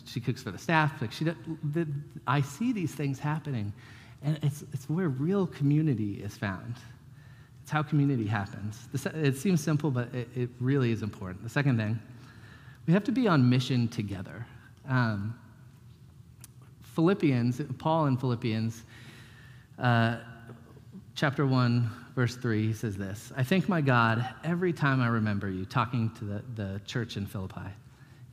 she 0.05 0.19
cooks 0.19 0.43
for 0.43 0.51
the 0.51 0.59
staff. 0.59 1.01
Like, 1.01 1.11
she, 1.11 1.25
the, 1.25 1.87
I 2.27 2.41
see 2.41 2.71
these 2.71 2.93
things 2.93 3.17
happening, 3.17 3.73
and 4.21 4.37
it's, 4.43 4.63
it's 4.73 4.87
where 4.89 5.09
real 5.09 5.47
community 5.47 6.21
is 6.23 6.37
found. 6.37 6.75
It's 7.63 7.71
how 7.71 7.81
community 7.81 8.27
happens. 8.27 8.89
It 8.93 9.37
seems 9.37 9.63
simple, 9.63 9.89
but 9.89 10.13
it, 10.13 10.49
really 10.59 10.91
is 10.91 11.01
important. 11.01 11.43
The 11.43 11.49
second 11.49 11.77
thing, 11.77 11.97
we 12.85 12.93
have 12.93 13.05
to 13.05 13.11
be 13.13 13.25
on 13.25 13.49
mission 13.49 13.87
together. 13.87 14.45
Um, 14.87 15.33
Philippians, 16.81 17.61
Paul 17.77 18.07
in 18.07 18.17
Philippians, 18.17 18.83
uh, 19.79 20.17
chapter 21.15 21.45
1, 21.45 21.89
verse 22.15 22.35
3, 22.35 22.67
he 22.67 22.73
says 22.73 22.97
this 22.97 23.31
I 23.37 23.43
thank 23.43 23.69
my 23.69 23.79
God 23.79 24.27
every 24.43 24.73
time 24.73 24.99
I 24.99 25.07
remember 25.07 25.49
you, 25.49 25.63
talking 25.63 26.11
to 26.19 26.25
the, 26.25 26.43
the 26.55 26.81
church 26.85 27.15
in 27.15 27.25
Philippi. 27.25 27.71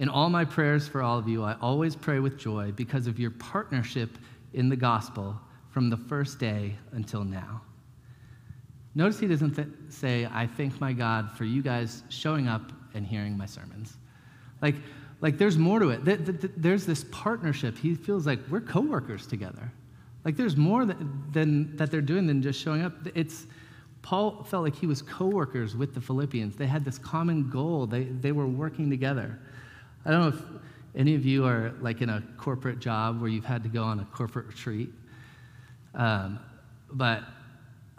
In 0.00 0.08
all 0.08 0.28
my 0.28 0.44
prayers 0.44 0.88
for 0.88 1.02
all 1.02 1.18
of 1.18 1.28
you, 1.28 1.44
I 1.44 1.54
always 1.62 1.94
pray 1.94 2.18
with 2.18 2.36
joy 2.36 2.72
because 2.72 3.06
of 3.06 3.20
your 3.20 3.30
partnership 3.30 4.18
in 4.54 4.68
the 4.68 4.76
gospel 4.76 5.38
from 5.70 5.88
the 5.88 5.96
first 5.96 6.40
day 6.40 6.74
until 6.90 7.22
now. 7.22 7.60
Notice 8.94 9.20
he 9.20 9.26
doesn't 9.26 9.54
th- 9.54 9.68
say, 9.88 10.26
I 10.30 10.46
thank 10.46 10.80
my 10.80 10.92
God 10.92 11.30
for 11.32 11.44
you 11.44 11.62
guys 11.62 12.02
showing 12.08 12.48
up 12.48 12.72
and 12.94 13.06
hearing 13.06 13.36
my 13.36 13.46
sermons. 13.46 13.96
Like, 14.60 14.74
like 15.20 15.38
there's 15.38 15.56
more 15.58 15.78
to 15.78 15.90
it. 15.90 16.60
There's 16.60 16.86
this 16.86 17.04
partnership. 17.10 17.78
He 17.78 17.94
feels 17.94 18.26
like 18.26 18.40
we're 18.48 18.60
coworkers 18.60 19.26
together. 19.26 19.70
Like 20.24 20.36
there's 20.36 20.56
more 20.56 20.84
than 20.84 21.76
that 21.76 21.90
they're 21.90 22.00
doing 22.00 22.26
than 22.26 22.42
just 22.42 22.60
showing 22.60 22.82
up. 22.82 22.92
It's 23.14 23.46
Paul 24.02 24.44
felt 24.44 24.64
like 24.64 24.74
he 24.74 24.86
was 24.86 25.02
coworkers 25.02 25.76
with 25.76 25.94
the 25.94 26.00
Philippians. 26.00 26.56
They 26.56 26.66
had 26.66 26.84
this 26.84 26.98
common 26.98 27.50
goal. 27.50 27.86
They, 27.86 28.04
they 28.04 28.32
were 28.32 28.46
working 28.46 28.88
together. 28.88 29.38
I 30.04 30.10
don't 30.10 30.20
know 30.20 30.28
if 30.28 30.42
any 30.96 31.14
of 31.14 31.24
you 31.24 31.44
are 31.44 31.74
like 31.80 32.00
in 32.00 32.08
a 32.08 32.22
corporate 32.38 32.78
job 32.78 33.20
where 33.20 33.30
you've 33.30 33.44
had 33.44 33.62
to 33.62 33.68
go 33.68 33.82
on 33.82 34.00
a 34.00 34.04
corporate 34.06 34.46
retreat. 34.46 34.90
Um, 35.94 36.40
but 36.92 37.24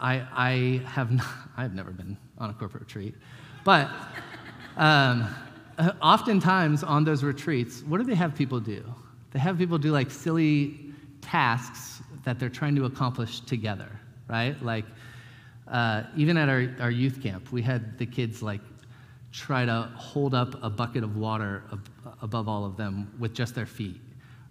I, 0.02 0.26
I 0.32 0.82
have 0.86 1.12
not, 1.12 1.26
I've 1.56 1.74
never 1.74 1.92
been 1.92 2.18
on 2.36 2.50
a 2.50 2.52
corporate 2.52 2.82
retreat. 2.82 3.14
But 3.64 3.88
um, 4.76 5.32
oftentimes 6.02 6.82
on 6.82 7.04
those 7.04 7.22
retreats, 7.22 7.82
what 7.86 7.98
do 7.98 8.04
they 8.04 8.16
have 8.16 8.34
people 8.34 8.60
do? 8.60 8.84
They 9.30 9.38
have 9.38 9.56
people 9.56 9.78
do 9.78 9.92
like 9.92 10.10
silly 10.10 10.78
tasks 11.20 12.02
that 12.24 12.38
they're 12.38 12.50
trying 12.50 12.74
to 12.76 12.84
accomplish 12.84 13.40
together, 13.40 13.88
right? 14.28 14.60
Like, 14.62 14.84
uh, 15.68 16.02
even 16.16 16.36
at 16.36 16.48
our, 16.48 16.68
our 16.80 16.90
youth 16.90 17.22
camp, 17.22 17.52
we 17.52 17.62
had 17.62 17.96
the 17.98 18.04
kids 18.04 18.42
like 18.42 18.60
try 19.30 19.64
to 19.64 19.90
hold 19.96 20.34
up 20.34 20.62
a 20.62 20.68
bucket 20.68 21.02
of 21.04 21.16
water 21.16 21.62
ab- 21.72 21.88
above 22.20 22.48
all 22.48 22.64
of 22.64 22.76
them 22.76 23.10
with 23.18 23.32
just 23.32 23.54
their 23.54 23.66
feet, 23.66 24.00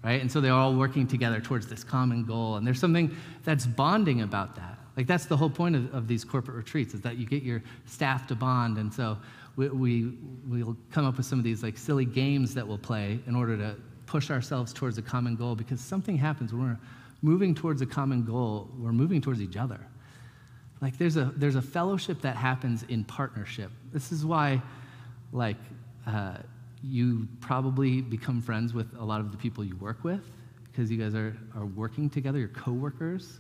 right? 0.04 0.22
And 0.22 0.32
so 0.32 0.42
they're 0.42 0.54
all 0.54 0.74
working 0.74 1.06
together 1.06 1.40
towards 1.40 1.68
this 1.68 1.84
common 1.84 2.26
goal. 2.26 2.56
And 2.56 2.66
there's 2.66 2.80
something 2.80 3.16
that's 3.44 3.68
bonding 3.68 4.22
about 4.22 4.56
that. 4.56 4.81
Like 5.02 5.08
that's 5.08 5.26
the 5.26 5.36
whole 5.36 5.50
point 5.50 5.76
of, 5.76 5.92
of 5.96 6.08
these 6.08 6.24
corporate 6.24 6.56
retreats 6.56 6.94
is 6.94 7.02
that 7.02 7.18
you 7.18 7.26
get 7.26 7.42
your 7.42 7.64
staff 7.88 8.28
to 8.28 8.36
bond. 8.36 8.78
And 8.78 8.94
so 8.94 9.18
we, 9.56 9.68
we, 9.70 10.14
we'll 10.46 10.78
come 10.92 11.08
up 11.08 11.18
with 11.18 11.26
some 11.26 11.40
of 11.40 11.44
these 11.44 11.64
like 11.64 11.76
silly 11.76 12.06
games 12.06 12.54
that 12.54 12.68
we'll 12.68 12.78
play 12.78 13.20
in 13.26 13.34
order 13.34 13.58
to 13.58 13.76
push 14.06 14.30
ourselves 14.30 14.72
towards 14.72 15.00
a 15.00 15.02
common 15.02 15.36
goal 15.36 15.56
because 15.56 15.82
something 15.82 16.16
happens 16.16 16.54
when 16.54 16.62
we're 16.62 16.80
moving 17.24 17.56
towards 17.56 17.82
a 17.82 17.86
common 17.88 18.24
goal, 18.24 18.70
we're 18.78 18.92
moving 18.92 19.22
towards 19.22 19.42
each 19.42 19.58
other. 19.58 19.80
Like 20.82 21.00
there's 21.00 21.18
a, 21.18 21.34
there's 21.36 21.56
a 21.56 21.64
fellowship 21.64 22.22
that 22.22 22.36
happens 22.36 22.84
in 22.84 23.04
partnership. 23.04 23.72
This 23.92 24.12
is 24.12 24.24
why, 24.24 24.62
like, 25.32 25.58
uh, 26.06 26.38
you 26.84 27.28
probably 27.40 28.02
become 28.02 28.40
friends 28.40 28.72
with 28.72 28.96
a 29.00 29.04
lot 29.04 29.20
of 29.20 29.32
the 29.32 29.38
people 29.38 29.64
you 29.64 29.76
work 29.78 30.04
with 30.04 30.22
because 30.66 30.92
you 30.92 30.98
guys 31.00 31.16
are, 31.16 31.36
are 31.56 31.66
working 31.66 32.08
together, 32.08 32.38
you're 32.38 32.50
coworkers. 32.50 33.40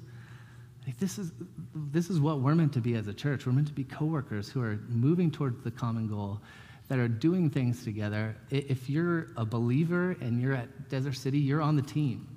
Like 0.86 0.98
this 0.98 1.17
is 1.17 1.32
this 1.74 2.10
is 2.10 2.20
what 2.20 2.39
we're 2.39 2.56
meant 2.56 2.74
to 2.74 2.82
be 2.82 2.96
as 2.96 3.08
a 3.08 3.13
church. 3.13 3.46
We're 3.46 3.54
meant 3.54 3.67
to 3.67 3.74
be 3.74 3.84
coworkers 3.84 4.50
who 4.50 4.62
are 4.62 4.80
moving 4.89 5.32
towards 5.32 5.63
the 5.63 5.72
common 5.72 6.08
goal, 6.08 6.41
that 6.88 7.00
are 7.00 7.08
doing 7.08 7.50
things 7.50 7.84
together. 7.84 8.36
If 8.50 8.89
you're 8.89 9.28
a 9.38 9.46
believer 9.46 10.17
and 10.22 10.41
you're 10.41 10.54
at 10.54 10.89
Desert 10.89 11.13
City, 11.13 11.39
you're 11.39 11.62
on 11.62 11.76
the 11.76 11.82
team. 11.82 12.28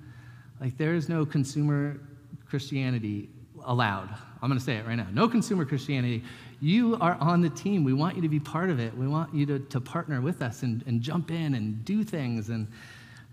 Like 0.61 0.77
there 0.77 0.93
is 0.93 1.09
no 1.09 1.25
consumer 1.25 1.99
Christianity 2.47 3.29
allowed. 3.65 4.09
I'm 4.41 4.49
going 4.49 4.59
to 4.59 4.63
say 4.63 4.77
it 4.77 4.85
right 4.85 4.95
now. 4.95 5.07
No 5.11 5.27
consumer 5.27 5.65
Christianity. 5.65 6.23
You 6.61 6.97
are 7.01 7.15
on 7.15 7.41
the 7.41 7.49
team. 7.49 7.83
We 7.83 7.93
want 7.93 8.15
you 8.15 8.21
to 8.21 8.29
be 8.29 8.39
part 8.39 8.69
of 8.69 8.79
it. 8.79 8.95
We 8.95 9.07
want 9.07 9.33
you 9.33 9.45
to, 9.47 9.59
to 9.59 9.81
partner 9.81 10.21
with 10.21 10.41
us 10.41 10.63
and, 10.63 10.83
and 10.87 11.01
jump 11.01 11.31
in 11.31 11.55
and 11.55 11.83
do 11.83 12.03
things. 12.03 12.49
And 12.49 12.67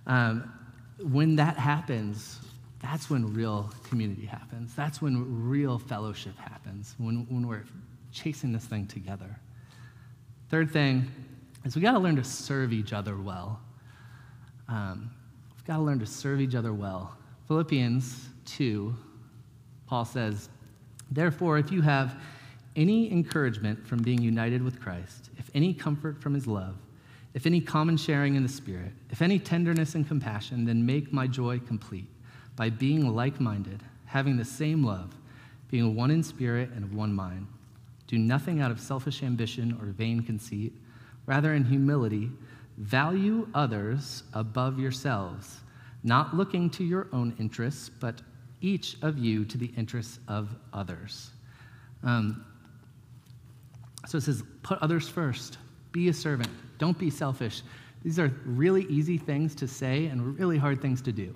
um, 0.06 0.52
when 1.00 1.36
that 1.36 1.56
happens, 1.56 2.40
that's 2.82 3.08
when 3.08 3.32
real 3.32 3.72
community 3.88 4.26
happens. 4.26 4.74
That's 4.74 5.00
when 5.00 5.48
real 5.48 5.78
fellowship 5.78 6.36
happens, 6.36 6.94
when, 6.98 7.26
when 7.30 7.46
we're 7.46 7.64
chasing 8.12 8.52
this 8.52 8.64
thing 8.64 8.86
together. 8.86 9.38
Third 10.50 10.70
thing 10.70 11.10
is 11.64 11.76
we 11.76 11.82
got 11.82 11.92
to 11.92 12.00
learn 12.00 12.16
to 12.16 12.24
serve 12.24 12.72
each 12.72 12.92
other 12.92 13.16
well. 13.16 13.60
Um, 14.68 15.10
we've 15.54 15.64
got 15.64 15.76
to 15.76 15.82
learn 15.82 16.00
to 16.00 16.06
serve 16.06 16.40
each 16.40 16.56
other 16.56 16.74
well. 16.74 17.16
Philippians 17.46 18.28
2, 18.46 18.94
Paul 19.86 20.04
says, 20.04 20.48
Therefore, 21.10 21.58
if 21.58 21.70
you 21.70 21.82
have 21.82 22.20
any 22.74 23.12
encouragement 23.12 23.86
from 23.86 24.02
being 24.02 24.20
united 24.20 24.62
with 24.62 24.80
Christ, 24.80 25.30
if 25.38 25.50
any 25.54 25.72
comfort 25.72 26.20
from 26.20 26.34
his 26.34 26.46
love, 26.46 26.76
if 27.34 27.46
any 27.46 27.60
common 27.60 27.96
sharing 27.96 28.34
in 28.34 28.42
the 28.42 28.48
Spirit, 28.48 28.92
if 29.10 29.22
any 29.22 29.38
tenderness 29.38 29.94
and 29.94 30.06
compassion, 30.06 30.64
then 30.64 30.84
make 30.84 31.12
my 31.12 31.26
joy 31.26 31.60
complete 31.60 32.08
by 32.56 32.70
being 32.70 33.14
like 33.14 33.40
minded, 33.40 33.82
having 34.06 34.36
the 34.36 34.44
same 34.44 34.84
love, 34.84 35.14
being 35.70 35.96
one 35.96 36.10
in 36.10 36.22
spirit 36.22 36.70
and 36.74 36.84
of 36.84 36.94
one 36.94 37.12
mind. 37.12 37.46
Do 38.06 38.18
nothing 38.18 38.60
out 38.60 38.70
of 38.70 38.78
selfish 38.78 39.22
ambition 39.22 39.78
or 39.80 39.86
vain 39.86 40.22
conceit. 40.22 40.74
Rather, 41.26 41.54
in 41.54 41.64
humility, 41.64 42.30
value 42.76 43.48
others 43.54 44.24
above 44.34 44.78
yourselves, 44.78 45.60
not 46.04 46.36
looking 46.36 46.68
to 46.70 46.84
your 46.84 47.08
own 47.12 47.34
interests, 47.38 47.88
but 47.88 48.20
each 48.60 48.96
of 49.02 49.18
you 49.18 49.44
to 49.44 49.56
the 49.56 49.72
interests 49.76 50.18
of 50.28 50.54
others. 50.72 51.30
Um, 52.02 52.44
so 54.06 54.18
it 54.18 54.22
says, 54.22 54.42
put 54.62 54.78
others 54.82 55.08
first, 55.08 55.58
be 55.92 56.08
a 56.08 56.12
servant, 56.12 56.50
don't 56.78 56.98
be 56.98 57.08
selfish. 57.08 57.62
These 58.02 58.18
are 58.18 58.32
really 58.44 58.84
easy 58.86 59.16
things 59.16 59.54
to 59.56 59.68
say 59.68 60.06
and 60.06 60.38
really 60.38 60.58
hard 60.58 60.82
things 60.82 61.00
to 61.02 61.12
do. 61.12 61.34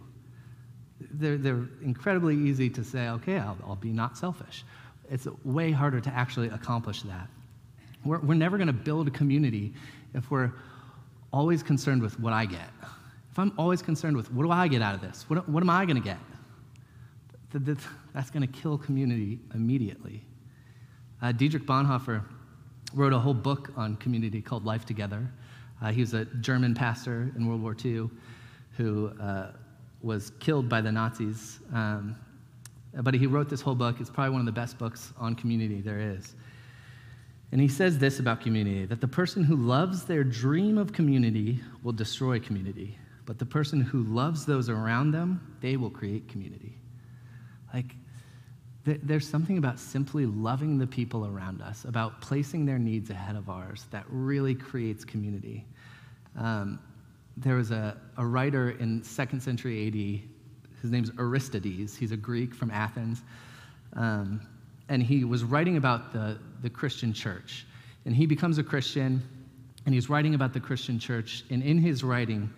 They're, 1.01 1.37
they're 1.37 1.69
incredibly 1.83 2.37
easy 2.37 2.71
to 2.71 2.85
say, 2.85 3.09
okay, 3.09 3.39
I'll, 3.39 3.59
I'll 3.67 3.77
be 3.77 3.93
not 3.93 4.17
selfish. 4.17 4.65
It's 5.11 5.27
way 5.45 5.71
harder 5.71 6.01
to 6.01 6.11
actually 6.11 6.49
accomplish 6.49 7.03
that. 7.03 7.29
We're, 8.05 8.21
we're 8.21 8.35
never 8.35 8.57
going 8.57 8.69
to 8.69 8.73
build 8.73 9.09
a 9.09 9.11
community 9.11 9.75
if 10.15 10.31
we're 10.31 10.53
always 11.33 11.63
concerned 11.63 12.03
with 12.03 12.19
what 12.19 12.33
I 12.33 12.47
get. 12.47 12.69
If 13.31 13.39
I'm 13.39 13.53
always 13.59 13.83
concerned 13.83 14.17
with 14.17 14.33
what 14.33 14.45
do 14.45 14.51
I 14.51 14.69
get 14.69 14.81
out 14.81 14.95
of 14.95 15.01
this? 15.01 15.27
What, 15.29 15.49
what 15.49 15.63
am 15.63 15.71
I 15.71 15.85
going 15.85 15.97
to 15.97 16.03
get? 16.03 16.19
That's 18.15 18.31
going 18.31 18.47
to 18.47 18.53
kill 18.61 18.79
community 18.79 19.39
immediately. 19.55 20.25
Uh, 21.21 21.33
Dietrich 21.33 21.67
Bonhoeffer 21.67 22.25
wrote 22.95 23.13
a 23.13 23.19
whole 23.19 23.35
book 23.35 23.73
on 23.77 23.97
community 23.97 24.41
called 24.41 24.65
Life 24.65 24.85
Together. 24.85 25.31
Uh, 25.83 25.93
he 25.93 26.01
was 26.01 26.15
a 26.15 26.25
German 26.25 26.75
pastor 26.75 27.33
in 27.37 27.47
World 27.47 27.63
War 27.63 27.77
II 27.85 28.09
who 28.77 29.09
uh, 29.21 29.53
was 30.07 30.31
killed 30.39 30.69
by 30.69 30.81
the 30.81 30.93
Nazis. 30.93 31.59
Um, 31.73 32.17
but 32.95 33.13
he 33.13 33.27
wrote 33.27 33.51
this 33.51 33.61
whole 33.61 33.75
book. 33.75 34.01
It's 34.01 34.09
probably 34.09 34.31
one 34.31 34.41
of 34.41 34.47
the 34.47 34.53
best 34.53 34.79
books 34.79 35.13
on 35.19 35.35
community 35.35 35.81
there 35.81 36.01
is. 36.01 36.35
And 37.53 37.61
he 37.61 37.69
says 37.69 37.99
this 37.99 38.19
about 38.19 38.41
community 38.41 38.87
that 38.87 39.01
the 39.01 39.09
person 39.09 39.45
who 39.45 39.57
loves 39.57 40.05
their 40.05 40.25
dream 40.25 40.79
of 40.79 40.93
community 40.93 41.61
will 41.83 41.93
destroy 41.93 42.41
community, 42.41 42.99
but 43.25 43.39
the 43.39 43.47
person 43.47 43.81
who 43.81 44.03
loves 44.05 44.47
those 44.47 44.69
around 44.69 45.11
them, 45.11 45.57
they 45.61 45.77
will 45.77 45.91
create 45.91 46.29
community. 46.29 46.75
Like, 47.75 47.95
th- 48.85 49.01
there's 49.03 49.29
something 49.29 49.59
about 49.59 49.79
simply 49.79 50.27
loving 50.27 50.79
the 50.79 50.87
people 50.87 51.27
around 51.27 51.61
us, 51.63 51.85
about 51.85 52.21
placing 52.21 52.65
their 52.65 52.79
needs 52.79 53.11
ahead 53.11 53.37
of 53.37 53.49
ours, 53.49 53.87
that 53.91 54.05
really 54.09 54.55
creates 54.55 55.05
community. 55.05 55.67
Um, 56.37 56.79
there 57.37 57.57
was 57.57 57.71
a, 57.71 57.97
a 58.17 58.25
writer 58.25 58.71
in 58.71 59.03
second 59.03 59.41
century 59.41 59.87
AD. 59.87 60.81
His 60.81 60.91
name's 60.91 61.11
Aristides. 61.19 61.97
He's 61.97 62.13
a 62.13 62.17
Greek 62.17 62.55
from 62.55 62.71
Athens. 62.71 63.23
Um, 63.95 64.41
and 64.89 65.03
he 65.03 65.25
was 65.25 65.45
writing 65.45 65.77
about 65.77 66.13
the, 66.13 66.39
the 66.63 66.71
Christian 66.71 67.13
church. 67.13 67.67
And 68.05 68.15
he 68.15 68.25
becomes 68.25 68.59
a 68.59 68.63
Christian, 68.63 69.21
and 69.85 69.95
he's 69.95 70.09
writing 70.09 70.35
about 70.35 70.53
the 70.53 70.61
Christian 70.61 70.99
church. 70.99 71.45
And 71.51 71.63
in 71.63 71.79
his 71.79 72.05
writing, 72.05 72.53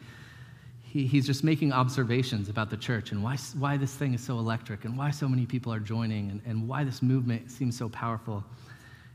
he, 0.83 1.07
he's 1.07 1.27
just 1.27 1.43
making 1.43 1.73
observations 1.73 2.49
about 2.49 2.71
the 2.71 2.77
church 2.77 3.13
and 3.13 3.23
why, 3.23 3.37
why 3.59 3.77
this 3.77 3.95
thing 3.95 4.15
is 4.15 4.23
so 4.23 4.39
electric 4.39 4.85
and 4.85 4.97
why 4.97 5.11
so 5.11 5.29
many 5.29 5.47
people 5.47 5.73
are 5.73 5.81
joining 5.81 6.31
and, 6.31 6.41
and 6.47 6.69
why 6.69 6.85
this 6.85 7.03
movement 7.03 7.51
seems 7.51 7.77
so 7.77 7.89
powerful. 7.89 8.45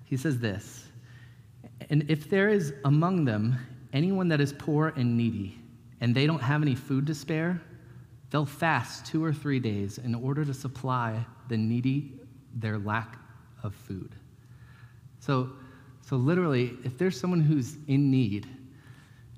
He 0.05 0.17
says 0.17 0.39
this 0.39 0.87
And 1.89 2.09
if 2.09 2.29
there 2.29 2.49
is 2.49 2.73
among 2.85 3.25
them 3.25 3.57
anyone 3.93 4.27
that 4.29 4.41
is 4.41 4.51
poor 4.51 4.93
and 4.95 5.15
needy, 5.15 5.57
and 6.01 6.13
they 6.13 6.27
don't 6.27 6.41
have 6.41 6.61
any 6.61 6.75
food 6.75 7.07
to 7.07 7.15
spare, 7.15 7.61
they'll 8.31 8.45
fast 8.45 9.05
two 9.05 9.23
or 9.23 9.31
three 9.31 9.59
days 9.59 9.99
in 9.99 10.15
order 10.15 10.43
to 10.43 10.53
supply 10.53 11.23
the 11.47 11.55
needy 11.55 12.11
their 12.55 12.77
lack 12.77 13.17
of 13.63 13.73
food. 13.73 14.15
So, 15.19 15.51
so 16.01 16.17
literally, 16.17 16.77
if 16.83 16.97
there's 16.97 17.19
someone 17.19 17.39
who's 17.39 17.77
in 17.87 18.11
need, 18.11 18.47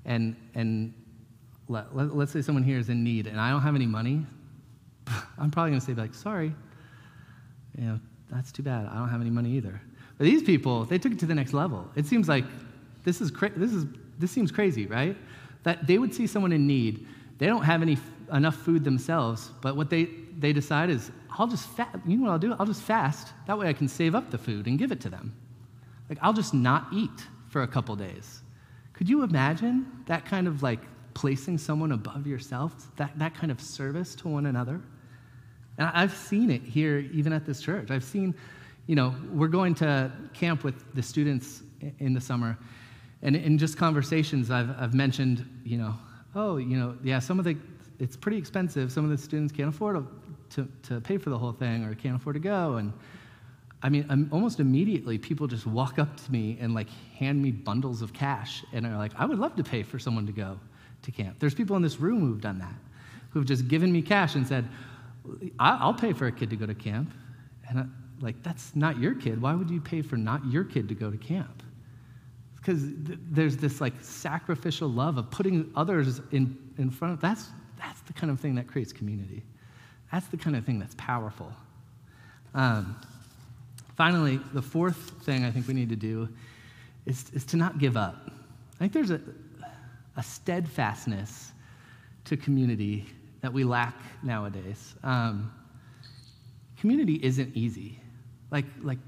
and, 0.04 0.34
and 0.54 0.92
let, 1.68 1.94
let, 1.94 2.10
us 2.10 2.32
say 2.32 2.42
someone 2.42 2.64
here 2.64 2.78
is 2.78 2.88
in 2.88 3.04
need, 3.04 3.26
and 3.26 3.40
I 3.40 3.50
don't 3.50 3.62
have 3.62 3.74
any 3.74 3.86
money, 3.86 4.24
I'm 5.38 5.50
probably 5.50 5.70
going 5.70 5.80
to 5.80 5.86
say, 5.86 5.94
like, 5.94 6.14
sorry, 6.14 6.52
you 7.78 7.84
know, 7.84 8.00
that's 8.30 8.50
too 8.50 8.62
bad. 8.62 8.86
I 8.86 8.96
don't 8.96 9.08
have 9.08 9.20
any 9.20 9.30
money 9.30 9.52
either. 9.52 9.80
But 10.18 10.24
these 10.24 10.42
people, 10.42 10.84
they 10.84 10.98
took 10.98 11.12
it 11.12 11.18
to 11.20 11.26
the 11.26 11.34
next 11.34 11.52
level. 11.52 11.88
It 11.94 12.06
seems 12.06 12.28
like 12.28 12.44
this 13.04 13.20
is, 13.20 13.30
cra- 13.30 13.52
this 13.56 13.72
is 13.72 13.86
this 14.18 14.30
seems 14.30 14.50
crazy, 14.50 14.86
right? 14.86 15.16
That 15.62 15.86
they 15.86 15.98
would 15.98 16.14
see 16.14 16.26
someone 16.26 16.52
in 16.52 16.66
need. 16.66 17.06
They 17.38 17.46
don't 17.46 17.64
have 17.64 17.82
any 17.82 17.98
enough 18.32 18.56
food 18.56 18.84
themselves, 18.84 19.50
but 19.60 19.76
what 19.76 19.90
they, 19.90 20.08
they 20.38 20.52
decide 20.52 20.90
is, 20.90 21.10
I'll 21.38 21.46
just 21.46 21.68
fast. 21.70 21.98
You 22.06 22.16
know 22.16 22.24
what 22.24 22.32
I'll 22.32 22.38
do? 22.38 22.54
I'll 22.58 22.66
just 22.66 22.82
fast. 22.82 23.28
That 23.46 23.58
way 23.58 23.68
I 23.68 23.72
can 23.72 23.88
save 23.88 24.14
up 24.14 24.30
the 24.30 24.38
food 24.38 24.66
and 24.66 24.78
give 24.78 24.90
it 24.90 25.00
to 25.02 25.10
them. 25.10 25.34
Like, 26.08 26.18
I'll 26.22 26.32
just 26.32 26.54
not 26.54 26.86
eat 26.92 27.26
for 27.48 27.62
a 27.62 27.68
couple 27.68 27.94
days. 27.96 28.42
Could 28.94 29.08
you 29.08 29.22
imagine 29.22 29.86
that 30.06 30.24
kind 30.24 30.48
of 30.48 30.62
like 30.62 30.80
placing 31.14 31.58
someone 31.58 31.92
above 31.92 32.26
yourself, 32.26 32.72
that, 32.96 33.18
that 33.18 33.34
kind 33.34 33.52
of 33.52 33.60
service 33.60 34.14
to 34.16 34.28
one 34.28 34.46
another? 34.46 34.80
And 35.78 35.90
I've 35.92 36.14
seen 36.14 36.50
it 36.50 36.62
here, 36.62 36.98
even 37.12 37.32
at 37.32 37.44
this 37.44 37.60
church. 37.60 37.90
I've 37.90 38.04
seen, 38.04 38.34
you 38.86 38.94
know, 38.94 39.14
we're 39.30 39.48
going 39.48 39.74
to 39.76 40.10
camp 40.32 40.64
with 40.64 40.94
the 40.94 41.02
students 41.02 41.62
in 41.98 42.14
the 42.14 42.20
summer, 42.20 42.56
and 43.22 43.34
in 43.34 43.58
just 43.58 43.76
conversations, 43.76 44.50
I've, 44.50 44.70
I've 44.78 44.94
mentioned, 44.94 45.46
you 45.64 45.78
know, 45.78 45.94
oh, 46.34 46.58
you 46.58 46.76
know, 46.76 46.96
yeah, 47.02 47.18
some 47.18 47.38
of 47.38 47.44
the, 47.44 47.56
it's 47.98 48.16
pretty 48.16 48.36
expensive. 48.36 48.92
Some 48.92 49.04
of 49.04 49.10
the 49.10 49.18
students 49.18 49.52
can't 49.52 49.68
afford 49.68 49.96
to, 49.96 50.06
to, 50.62 50.68
to 50.88 51.00
pay 51.00 51.16
for 51.18 51.30
the 51.30 51.38
whole 51.38 51.52
thing 51.52 51.84
or 51.84 51.94
can't 51.94 52.16
afford 52.16 52.34
to 52.34 52.40
go. 52.40 52.74
And 52.74 52.92
I 53.82 53.88
mean, 53.88 54.28
almost 54.32 54.60
immediately, 54.60 55.18
people 55.18 55.46
just 55.46 55.66
walk 55.66 55.98
up 55.98 56.16
to 56.24 56.32
me 56.32 56.58
and 56.60 56.74
like 56.74 56.88
hand 57.18 57.42
me 57.42 57.50
bundles 57.50 58.02
of 58.02 58.12
cash 58.12 58.64
and 58.72 58.86
are 58.86 58.96
like, 58.96 59.12
I 59.16 59.24
would 59.24 59.38
love 59.38 59.56
to 59.56 59.64
pay 59.64 59.82
for 59.82 59.98
someone 59.98 60.26
to 60.26 60.32
go 60.32 60.58
to 61.02 61.10
camp. 61.10 61.36
There's 61.38 61.54
people 61.54 61.76
in 61.76 61.82
this 61.82 62.00
room 62.00 62.20
who've 62.20 62.40
done 62.40 62.58
that, 62.58 62.74
who've 63.30 63.46
just 63.46 63.68
given 63.68 63.92
me 63.92 64.02
cash 64.02 64.34
and 64.34 64.46
said, 64.46 64.68
I'll 65.58 65.94
pay 65.94 66.12
for 66.12 66.26
a 66.26 66.32
kid 66.32 66.50
to 66.50 66.56
go 66.56 66.66
to 66.66 66.74
camp. 66.74 67.12
And 67.68 67.80
I, 67.80 67.84
like, 68.20 68.42
that's 68.42 68.74
not 68.74 68.98
your 68.98 69.14
kid. 69.14 69.40
Why 69.40 69.54
would 69.54 69.70
you 69.70 69.80
pay 69.80 70.02
for 70.02 70.16
not 70.16 70.44
your 70.46 70.64
kid 70.64 70.88
to 70.88 70.94
go 70.94 71.10
to 71.10 71.18
camp? 71.18 71.62
Because 72.66 72.82
th- 73.06 73.18
there's 73.30 73.56
this 73.56 73.80
like 73.80 73.94
sacrificial 74.02 74.88
love 74.88 75.18
of 75.18 75.30
putting 75.30 75.70
others 75.76 76.20
in, 76.32 76.58
in 76.78 76.90
front 76.90 77.14
of 77.14 77.20
that's 77.20 77.46
that's 77.78 78.00
the 78.02 78.12
kind 78.12 78.30
of 78.32 78.40
thing 78.40 78.56
that 78.56 78.66
creates 78.66 78.92
community 78.92 79.42
that's 80.10 80.26
the 80.28 80.36
kind 80.36 80.56
of 80.56 80.64
thing 80.64 80.78
that's 80.78 80.94
powerful 80.96 81.52
um, 82.54 82.96
Finally, 83.96 84.38
the 84.52 84.60
fourth 84.60 85.12
thing 85.22 85.44
I 85.44 85.50
think 85.50 85.66
we 85.66 85.72
need 85.72 85.88
to 85.88 85.96
do 85.96 86.28
is, 87.06 87.30
is 87.32 87.44
to 87.46 87.56
not 87.56 87.78
give 87.78 87.96
up. 87.96 88.30
I 88.74 88.78
think 88.78 88.92
there's 88.92 89.10
a, 89.10 89.20
a 90.18 90.22
steadfastness 90.22 91.52
to 92.26 92.36
community 92.36 93.06
that 93.40 93.50
we 93.50 93.64
lack 93.64 93.94
nowadays. 94.22 94.94
Um, 95.02 95.50
community 96.78 97.18
isn't 97.22 97.56
easy. 97.56 97.98
Like, 98.50 98.66
like 98.82 98.98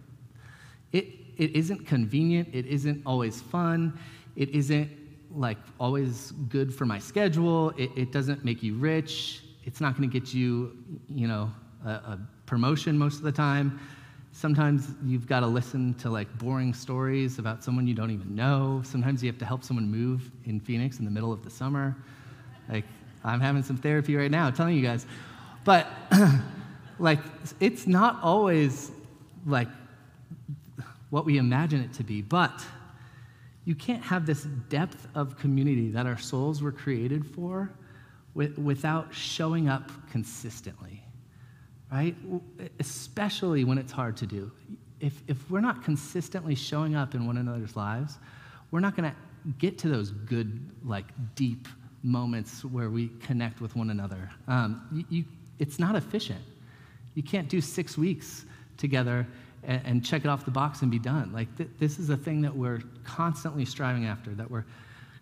it, 0.92 1.07
it 1.38 1.55
isn't 1.55 1.87
convenient, 1.87 2.48
it 2.53 2.66
isn't 2.66 3.03
always 3.07 3.40
fun, 3.40 3.98
it 4.37 4.51
isn't 4.51 4.90
like 5.31 5.59
always 5.79 6.33
good 6.48 6.74
for 6.74 6.87
my 6.87 6.98
schedule, 6.98 7.70
it, 7.77 7.90
it 7.96 8.12
doesn't 8.12 8.44
make 8.44 8.62
you 8.62 8.74
rich, 8.74 9.42
it's 9.64 9.81
not 9.81 9.96
going 9.96 10.09
to 10.09 10.20
get 10.20 10.35
you, 10.35 10.77
you 11.09 11.29
know, 11.29 11.51
a, 11.85 11.90
a 11.90 12.18
promotion 12.46 12.98
most 12.98 13.16
of 13.16 13.22
the 13.22 13.33
time. 13.33 13.79
Sometimes 14.33 14.88
you've 15.05 15.27
got 15.27 15.40
to 15.40 15.46
listen 15.46 15.94
to 15.94 16.11
like 16.11 16.29
boring 16.38 16.72
stories 16.72 17.38
about 17.38 17.62
someone 17.62 17.87
you 17.87 17.94
don't 17.94 18.11
even 18.11 18.35
know. 18.35 18.83
Sometimes 18.85 19.22
you 19.22 19.31
have 19.31 19.38
to 19.38 19.44
help 19.44 19.64
someone 19.64 19.90
move 19.90 20.31
in 20.44 20.61
Phoenix 20.61 20.98
in 20.98 21.05
the 21.05 21.11
middle 21.11 21.33
of 21.33 21.42
the 21.42 21.51
summer. 21.51 21.96
Like, 22.68 22.85
I'm 23.24 23.40
having 23.40 23.62
some 23.62 23.77
therapy 23.77 24.16
right 24.16 24.31
now, 24.31 24.51
telling 24.51 24.77
you 24.77 24.83
guys. 24.83 25.07
But, 25.64 25.88
like, 26.98 27.18
it's 27.61 27.87
not 27.87 28.22
always 28.22 28.92
like 29.44 29.68
what 31.11 31.25
we 31.25 31.38
imagine 31.38 31.81
it 31.81 31.92
to 31.94 32.05
be. 32.05 32.23
But 32.23 32.64
you 33.64 33.75
can't 33.75 34.03
have 34.03 34.27
this 34.27 34.44
depth 34.68 35.07
of 35.14 35.38
community 35.38 35.90
that 35.90 36.07
our 36.07 36.18
souls 36.18 36.62
were 36.62 36.73
created 36.73 37.27
for 37.27 37.71
without 38.35 39.12
showing 39.12 39.68
up 39.68 39.90
consistently, 40.11 41.03
right? 41.92 42.14
Especially 42.79 43.64
when 43.64 43.79
it's 43.79 43.92
hard 43.92 44.16
to 44.18 44.27
do. 44.27 44.51
If, 45.01 45.23
if 45.29 45.51
we're 45.51 45.61
not 45.61 45.85
consistently 45.85 46.55
showing 46.55 46.94
up 46.94 47.14
in 47.14 47.27
one 47.27 47.37
another's 47.37 47.77
lives, 47.77 48.18
we're 48.71 48.81
not 48.81 48.97
going 48.97 49.11
to 49.11 49.16
get 49.59 49.79
to 49.79 49.88
those 49.88 50.11
good, 50.11 50.71
like, 50.85 51.07
deep 51.35 51.68
moments 52.03 52.64
where 52.64 52.90
we 52.90 53.09
connect 53.21 53.61
with 53.61 53.75
one 53.77 53.90
another. 53.90 54.31
Um, 54.47 54.87
you, 54.92 55.05
you, 55.09 55.25
it's 55.59 55.79
not 55.79 55.97
efficient. 55.97 56.40
You 57.14 57.23
can't 57.23 57.49
do 57.49 57.61
six 57.61 57.99
weeks 57.99 58.44
together 58.77 59.27
and, 59.68 59.83
and 59.85 60.04
check 60.04 60.24
it 60.24 60.28
off 60.28 60.44
the 60.44 60.50
box 60.50 60.83
and 60.83 60.90
be 60.90 60.98
done. 60.98 61.31
Like, 61.33 61.54
th- 61.57 61.68
this 61.78 62.00
is 62.00 62.11
a 62.11 62.16
thing 62.16 62.40
that 62.40 62.57
we're 62.57 62.81
constantly 63.04 63.64
striving 63.64 64.07
after, 64.07 64.35
that 64.35 64.50
we're 64.50 64.64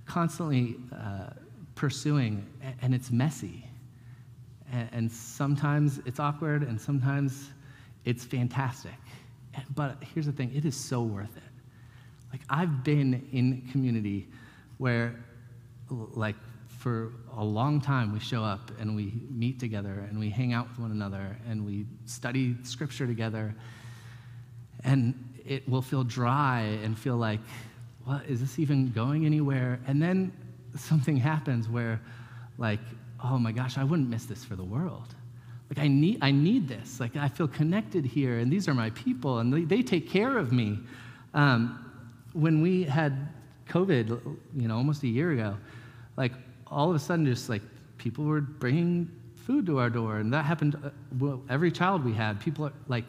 constantly 0.06 0.76
uh, 0.94 1.30
pursuing, 1.74 2.46
and 2.80 2.94
it's 2.94 3.10
messy. 3.10 3.68
And, 4.72 4.88
and 4.92 5.12
sometimes 5.12 6.00
it's 6.06 6.20
awkward, 6.20 6.62
and 6.62 6.80
sometimes 6.80 7.50
it's 8.06 8.24
fantastic. 8.24 8.94
But 9.74 10.02
here's 10.14 10.26
the 10.26 10.32
thing 10.32 10.54
it 10.54 10.64
is 10.64 10.76
so 10.76 11.02
worth 11.02 11.36
it. 11.36 11.42
Like, 12.32 12.42
I've 12.48 12.84
been 12.84 13.28
in 13.32 13.68
community 13.72 14.28
where, 14.78 15.16
like, 15.90 16.36
for 16.78 17.14
a 17.36 17.44
long 17.44 17.80
time 17.80 18.12
we 18.12 18.20
show 18.20 18.44
up 18.44 18.70
and 18.78 18.94
we 18.94 19.14
meet 19.30 19.58
together 19.58 20.06
and 20.08 20.20
we 20.20 20.30
hang 20.30 20.52
out 20.52 20.68
with 20.68 20.78
one 20.78 20.90
another 20.92 21.36
and 21.48 21.64
we 21.64 21.86
study 22.04 22.54
scripture 22.62 23.06
together 23.06 23.54
and 24.86 25.14
it 25.44 25.68
will 25.68 25.82
feel 25.82 26.02
dry 26.02 26.60
and 26.82 26.98
feel 26.98 27.16
like 27.16 27.40
what? 28.04 28.24
Is 28.26 28.40
this 28.40 28.58
even 28.58 28.90
going 28.92 29.26
anywhere? 29.26 29.78
And 29.86 30.00
then 30.00 30.32
something 30.76 31.16
happens 31.16 31.68
where 31.68 32.00
like 32.58 32.80
oh 33.24 33.38
my 33.38 33.50
gosh 33.50 33.78
i 33.78 33.84
wouldn't 33.84 34.08
miss 34.08 34.24
this 34.24 34.44
for 34.44 34.56
the 34.56 34.64
world. 34.64 35.14
Like 35.68 35.84
i 35.84 35.88
need 35.88 36.18
i 36.22 36.30
need 36.30 36.68
this. 36.68 37.00
Like 37.00 37.16
i 37.16 37.28
feel 37.28 37.48
connected 37.48 38.04
here 38.04 38.38
and 38.38 38.50
these 38.50 38.68
are 38.68 38.74
my 38.74 38.90
people 38.90 39.40
and 39.40 39.52
they, 39.52 39.62
they 39.62 39.82
take 39.82 40.08
care 40.08 40.38
of 40.38 40.52
me. 40.52 40.78
Um, 41.34 41.82
when 42.32 42.62
we 42.62 42.84
had 42.84 43.28
covid 43.68 44.08
you 44.54 44.68
know 44.68 44.76
almost 44.76 45.02
a 45.02 45.08
year 45.08 45.32
ago 45.32 45.56
like 46.16 46.32
all 46.68 46.90
of 46.90 46.96
a 46.96 46.98
sudden, 46.98 47.24
just 47.26 47.48
like 47.48 47.62
people 47.98 48.24
were 48.24 48.40
bringing 48.40 49.10
food 49.34 49.66
to 49.66 49.78
our 49.78 49.90
door, 49.90 50.18
and 50.18 50.32
that 50.32 50.44
happened. 50.44 50.76
Uh, 50.82 50.90
well, 51.18 51.42
every 51.48 51.70
child 51.70 52.04
we 52.04 52.12
had, 52.12 52.40
people 52.40 52.66
are 52.66 52.72
like 52.88 53.04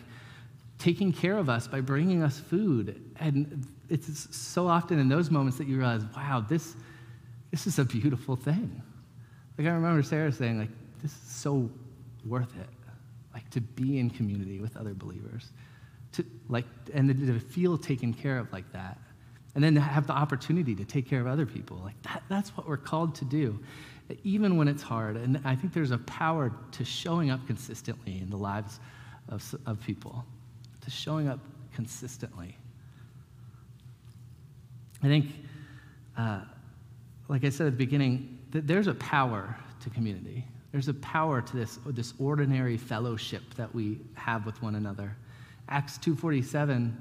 taking 0.77 1.11
care 1.11 1.37
of 1.37 1.49
us 1.49 1.67
by 1.67 1.81
bringing 1.81 2.23
us 2.23 2.39
food, 2.39 3.01
and 3.19 3.65
it's 3.89 4.35
so 4.35 4.67
often 4.67 4.99
in 4.99 5.09
those 5.09 5.31
moments 5.31 5.57
that 5.57 5.67
you 5.67 5.77
realize, 5.77 6.03
wow, 6.15 6.45
this 6.47 6.75
this 7.51 7.65
is 7.65 7.79
a 7.79 7.85
beautiful 7.85 8.35
thing. 8.35 8.81
Like 9.57 9.67
I 9.67 9.71
remember 9.71 10.03
Sarah 10.03 10.31
saying, 10.31 10.59
like, 10.59 10.69
this 11.01 11.11
is 11.11 11.31
so 11.31 11.69
worth 12.25 12.55
it, 12.57 12.67
like 13.33 13.49
to 13.51 13.61
be 13.61 13.99
in 13.99 14.09
community 14.09 14.59
with 14.59 14.75
other 14.75 14.93
believers, 14.93 15.51
to 16.11 16.25
like, 16.49 16.65
and 16.93 17.09
to 17.09 17.39
feel 17.39 17.77
taken 17.77 18.13
care 18.13 18.37
of 18.37 18.51
like 18.51 18.71
that 18.73 18.97
and 19.57 19.63
then 19.63 19.75
have 19.75 20.05
the 20.05 20.13
opportunity 20.13 20.75
to 20.75 20.85
take 20.85 21.07
care 21.09 21.19
of 21.19 21.25
other 21.25 21.47
people. 21.47 21.81
Like 21.83 21.99
that, 22.03 22.21
that's 22.29 22.55
what 22.55 22.67
we're 22.67 22.77
called 22.77 23.15
to 23.15 23.25
do, 23.25 23.59
even 24.23 24.55
when 24.55 24.67
it's 24.67 24.83
hard. 24.83 25.15
And 25.17 25.41
I 25.43 25.55
think 25.55 25.73
there's 25.73 25.89
a 25.89 25.97
power 25.97 26.51
to 26.73 26.85
showing 26.85 27.31
up 27.31 27.45
consistently 27.47 28.19
in 28.19 28.29
the 28.29 28.37
lives 28.37 28.79
of, 29.29 29.55
of 29.65 29.81
people, 29.81 30.23
to 30.87 30.91
showing 30.91 31.27
up 31.27 31.39
consistently. 31.73 32.55
I 35.03 35.07
think, 35.07 35.25
uh, 36.17 36.41
like 37.27 37.43
I 37.43 37.49
said 37.49 37.67
at 37.67 37.73
the 37.73 37.77
beginning, 37.77 38.39
that 38.51 38.67
there's 38.67 38.87
a 38.87 38.95
power 38.95 39.53
to 39.81 39.89
community. 39.89 40.45
There's 40.71 40.87
a 40.87 40.93
power 40.95 41.41
to 41.41 41.55
this, 41.57 41.77
this 41.87 42.13
ordinary 42.19 42.77
fellowship 42.77 43.43
that 43.55 43.75
we 43.75 43.99
have 44.13 44.45
with 44.45 44.61
one 44.61 44.75
another. 44.75 45.15
Acts 45.67 45.97
2.47 45.97 46.95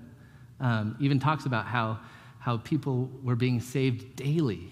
um, 0.58 0.96
even 0.98 1.20
talks 1.20 1.46
about 1.46 1.66
how 1.66 2.00
how 2.46 2.58
people 2.58 3.10
were 3.24 3.34
being 3.34 3.60
saved 3.60 4.14
daily 4.14 4.70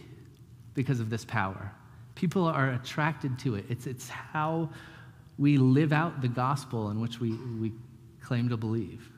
because 0.74 1.00
of 1.00 1.10
this 1.10 1.24
power. 1.24 1.72
People 2.14 2.44
are 2.44 2.70
attracted 2.70 3.36
to 3.40 3.56
it. 3.56 3.64
It's, 3.68 3.88
it's 3.88 4.08
how 4.08 4.70
we 5.38 5.56
live 5.56 5.92
out 5.92 6.20
the 6.20 6.28
gospel 6.28 6.90
in 6.90 7.00
which 7.00 7.18
we, 7.18 7.32
we 7.60 7.72
claim 8.24 8.48
to 8.48 8.56
believe. 8.56 9.10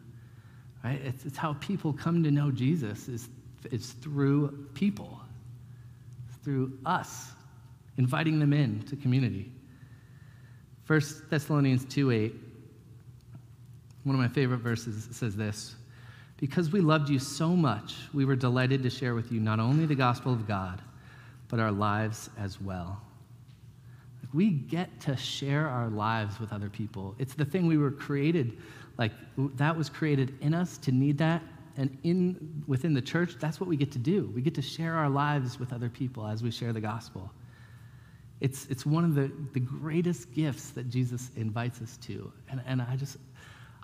Right? 0.84 1.00
It's, 1.02 1.24
it's 1.24 1.36
how 1.36 1.54
people 1.54 1.92
come 1.92 2.22
to 2.22 2.30
know 2.30 2.50
Jesus 2.50 3.08
is, 3.08 3.28
is 3.70 3.92
through 3.92 4.68
people, 4.74 5.20
through 6.44 6.78
us, 6.84 7.32
inviting 7.96 8.38
them 8.38 8.52
in 8.52 8.82
to 8.82 8.96
community. 8.96 9.50
1 10.86 11.00
Thessalonians 11.30 11.84
2 11.86 12.10
8, 12.10 12.34
one 14.04 14.14
of 14.14 14.20
my 14.20 14.28
favorite 14.28 14.58
verses 14.58 15.08
says 15.10 15.34
this 15.34 15.74
because 16.36 16.70
we 16.70 16.80
loved 16.80 17.08
you 17.08 17.18
so 17.18 17.48
much, 17.48 17.94
we 18.12 18.24
were 18.24 18.36
delighted 18.36 18.82
to 18.82 18.90
share 18.90 19.14
with 19.14 19.32
you 19.32 19.40
not 19.40 19.58
only 19.58 19.86
the 19.86 19.94
gospel 19.94 20.32
of 20.32 20.46
God, 20.46 20.82
but 21.48 21.58
our 21.58 21.72
lives 21.72 22.28
as 22.38 22.60
well. 22.60 23.00
We 24.36 24.50
get 24.50 25.00
to 25.00 25.16
share 25.16 25.66
our 25.66 25.88
lives 25.88 26.38
with 26.38 26.52
other 26.52 26.68
people. 26.68 27.14
It's 27.18 27.32
the 27.32 27.46
thing 27.46 27.66
we 27.66 27.78
were 27.78 27.90
created, 27.90 28.58
like 28.98 29.12
that 29.56 29.74
was 29.74 29.88
created 29.88 30.34
in 30.42 30.52
us 30.52 30.76
to 30.78 30.92
need 30.92 31.16
that. 31.16 31.42
And 31.78 31.96
in 32.02 32.62
within 32.66 32.92
the 32.92 33.00
church, 33.00 33.36
that's 33.40 33.60
what 33.60 33.66
we 33.66 33.78
get 33.78 33.90
to 33.92 33.98
do. 33.98 34.30
We 34.34 34.42
get 34.42 34.54
to 34.56 34.62
share 34.62 34.92
our 34.92 35.08
lives 35.08 35.58
with 35.58 35.72
other 35.72 35.88
people 35.88 36.26
as 36.26 36.42
we 36.42 36.50
share 36.50 36.74
the 36.74 36.82
gospel. 36.82 37.32
It's, 38.42 38.66
it's 38.66 38.84
one 38.84 39.04
of 39.04 39.14
the, 39.14 39.32
the 39.54 39.60
greatest 39.60 40.30
gifts 40.34 40.68
that 40.70 40.90
Jesus 40.90 41.30
invites 41.36 41.80
us 41.80 41.96
to. 42.02 42.30
And, 42.50 42.60
and 42.66 42.82
I 42.82 42.94
just, 42.96 43.16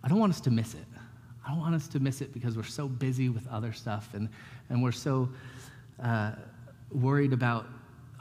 I 0.05 0.09
don't 0.09 0.19
want 0.19 0.35
us 0.35 0.41
to 0.43 0.51
miss 0.51 0.75
it. 0.75 0.85
I 1.47 1.49
don't 1.49 1.61
want 1.61 1.75
us 1.75 1.88
to 1.88 1.99
miss 1.99 2.21
it 2.21 2.35
because 2.35 2.59
we're 2.59 2.62
so 2.62 2.88
busy 2.88 3.31
with 3.31 3.49
other 3.49 3.73
stuff 3.73 4.11
and, 4.12 4.29
and 4.69 4.83
we're 4.83 4.93
so 4.93 5.31
uh, 6.03 6.33
worried 6.91 7.33
about 7.33 7.65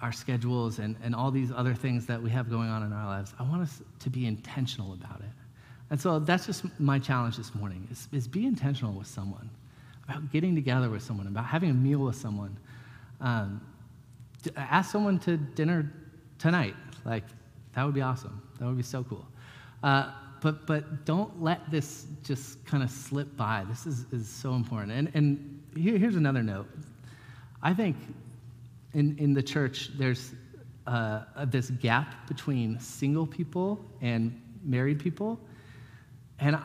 our 0.01 0.11
schedules 0.11 0.79
and, 0.79 0.95
and 1.03 1.15
all 1.15 1.31
these 1.31 1.51
other 1.51 1.73
things 1.73 2.05
that 2.07 2.21
we 2.21 2.29
have 2.29 2.49
going 2.49 2.69
on 2.69 2.83
in 2.83 2.91
our 2.91 3.06
lives. 3.06 3.33
I 3.39 3.43
want 3.43 3.62
us 3.62 3.81
to 3.99 4.10
be 4.10 4.25
intentional 4.25 4.93
about 4.93 5.19
it. 5.19 5.29
And 5.91 5.99
so 5.99 6.19
that's 6.19 6.45
just 6.45 6.63
my 6.79 6.97
challenge 6.97 7.37
this 7.37 7.54
morning 7.54 7.87
is, 7.91 8.08
is 8.12 8.27
be 8.27 8.45
intentional 8.45 8.93
with 8.93 9.08
someone, 9.08 9.49
about 10.08 10.31
getting 10.31 10.56
together 10.56 10.89
with 10.89 11.04
someone, 11.04 11.27
about 11.27 11.45
having 11.45 11.69
a 11.69 11.73
meal 11.73 11.99
with 11.99 12.15
someone. 12.15 12.58
Um, 13.19 13.62
ask 14.56 14.91
someone 14.91 15.19
to 15.19 15.37
dinner 15.37 15.91
tonight. 16.39 16.75
Like, 17.06 17.25
that 17.75 17.83
would 17.83 17.93
be 17.93 18.02
awesome. 18.02 18.41
That 18.60 18.65
would 18.65 18.77
be 18.77 18.83
so 18.83 19.04
cool. 19.04 19.25
Uh, 19.83 20.12
but, 20.41 20.65
but 20.65 21.06
don't 21.06 21.41
let 21.41 21.69
this 21.69 22.08
just 22.23 22.65
kind 22.65 22.81
of 22.83 22.89
slip 22.89 23.35
by. 23.37 23.63
This 23.69 23.85
is, 23.85 24.06
is 24.12 24.27
so 24.27 24.56
important. 24.56 24.91
And, 24.91 25.12
and 25.13 25.62
here, 25.75 25.97
here's 25.97 26.15
another 26.15 26.41
note. 26.41 26.67
I 27.62 27.73
think 27.73 27.95
in, 28.94 29.17
in 29.17 29.33
the 29.33 29.44
church, 29.44 29.89
there's 29.98 30.33
uh, 30.87 31.21
this 31.46 31.69
gap 31.69 32.27
between 32.27 32.79
single 32.79 33.25
people 33.25 33.83
and 34.02 34.39
married 34.63 35.00
people. 35.00 35.39
And 36.39 36.58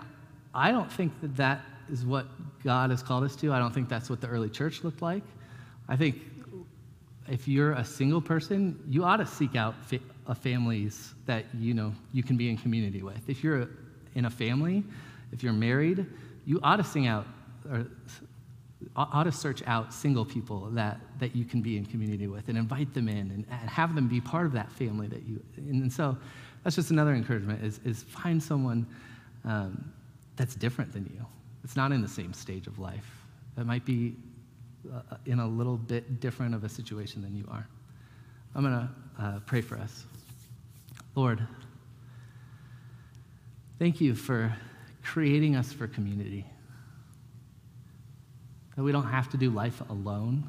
I 0.54 0.70
don't 0.70 0.90
think 0.90 1.20
that 1.20 1.36
that 1.36 1.60
is 1.90 2.04
what 2.04 2.26
God 2.64 2.90
has 2.90 3.02
called 3.02 3.24
us 3.24 3.36
to. 3.36 3.52
I 3.52 3.58
don't 3.58 3.72
think 3.72 3.88
that's 3.88 4.10
what 4.10 4.20
the 4.20 4.26
early 4.26 4.48
church 4.48 4.82
looked 4.82 5.02
like. 5.02 5.22
I 5.88 5.96
think 5.96 6.16
if 7.28 7.46
you're 7.46 7.72
a 7.72 7.84
single 7.84 8.20
person, 8.20 8.82
you 8.88 9.04
ought 9.04 9.18
to 9.18 9.26
seek 9.26 9.54
out 9.56 9.74
fa- 9.84 10.00
families 10.34 11.14
that 11.26 11.44
you 11.54 11.74
know 11.74 11.92
you 12.12 12.22
can 12.22 12.36
be 12.36 12.48
in 12.50 12.56
community 12.56 13.02
with. 13.02 13.28
If 13.28 13.44
you're 13.44 13.68
in 14.14 14.24
a 14.24 14.30
family, 14.30 14.82
if 15.32 15.42
you're 15.42 15.52
married, 15.52 16.06
you 16.44 16.60
ought 16.62 16.76
to 16.76 16.84
sing 16.84 17.06
out, 17.06 17.26
or 17.70 17.86
ought 18.94 19.24
to 19.24 19.32
search 19.32 19.62
out 19.66 19.92
single 19.92 20.24
people 20.24 20.68
that, 20.70 21.00
that 21.18 21.34
you 21.34 21.44
can 21.44 21.62
be 21.62 21.76
in 21.76 21.84
community 21.84 22.26
with 22.26 22.48
and 22.48 22.56
invite 22.56 22.92
them 22.94 23.08
in 23.08 23.30
and, 23.30 23.44
and 23.50 23.70
have 23.70 23.94
them 23.94 24.08
be 24.08 24.20
part 24.20 24.46
of 24.46 24.52
that 24.52 24.70
family 24.72 25.06
that 25.08 25.22
you, 25.26 25.42
and 25.56 25.92
so 25.92 26.16
that's 26.62 26.76
just 26.76 26.90
another 26.90 27.14
encouragement 27.14 27.62
is, 27.64 27.80
is 27.84 28.02
find 28.02 28.42
someone 28.42 28.86
um, 29.44 29.92
that's 30.36 30.54
different 30.54 30.92
than 30.92 31.04
you. 31.04 31.24
It's 31.64 31.76
not 31.76 31.92
in 31.92 32.02
the 32.02 32.08
same 32.08 32.32
stage 32.32 32.66
of 32.66 32.78
life. 32.78 33.22
That 33.56 33.66
might 33.66 33.84
be 33.84 34.14
uh, 34.92 35.16
in 35.26 35.40
a 35.40 35.46
little 35.46 35.76
bit 35.76 36.20
different 36.20 36.54
of 36.54 36.64
a 36.64 36.68
situation 36.68 37.22
than 37.22 37.36
you 37.36 37.46
are. 37.50 37.66
I'm 38.54 38.62
going 38.62 38.74
to 38.74 39.22
uh, 39.22 39.40
pray 39.46 39.60
for 39.60 39.76
us. 39.76 40.04
Lord, 41.14 41.46
thank 43.78 44.00
you 44.00 44.14
for 44.14 44.52
creating 45.02 45.56
us 45.56 45.72
for 45.72 45.86
community. 45.86 46.44
That 48.76 48.82
we 48.82 48.92
don't 48.92 49.08
have 49.08 49.30
to 49.30 49.36
do 49.36 49.50
life 49.50 49.82
alone. 49.88 50.48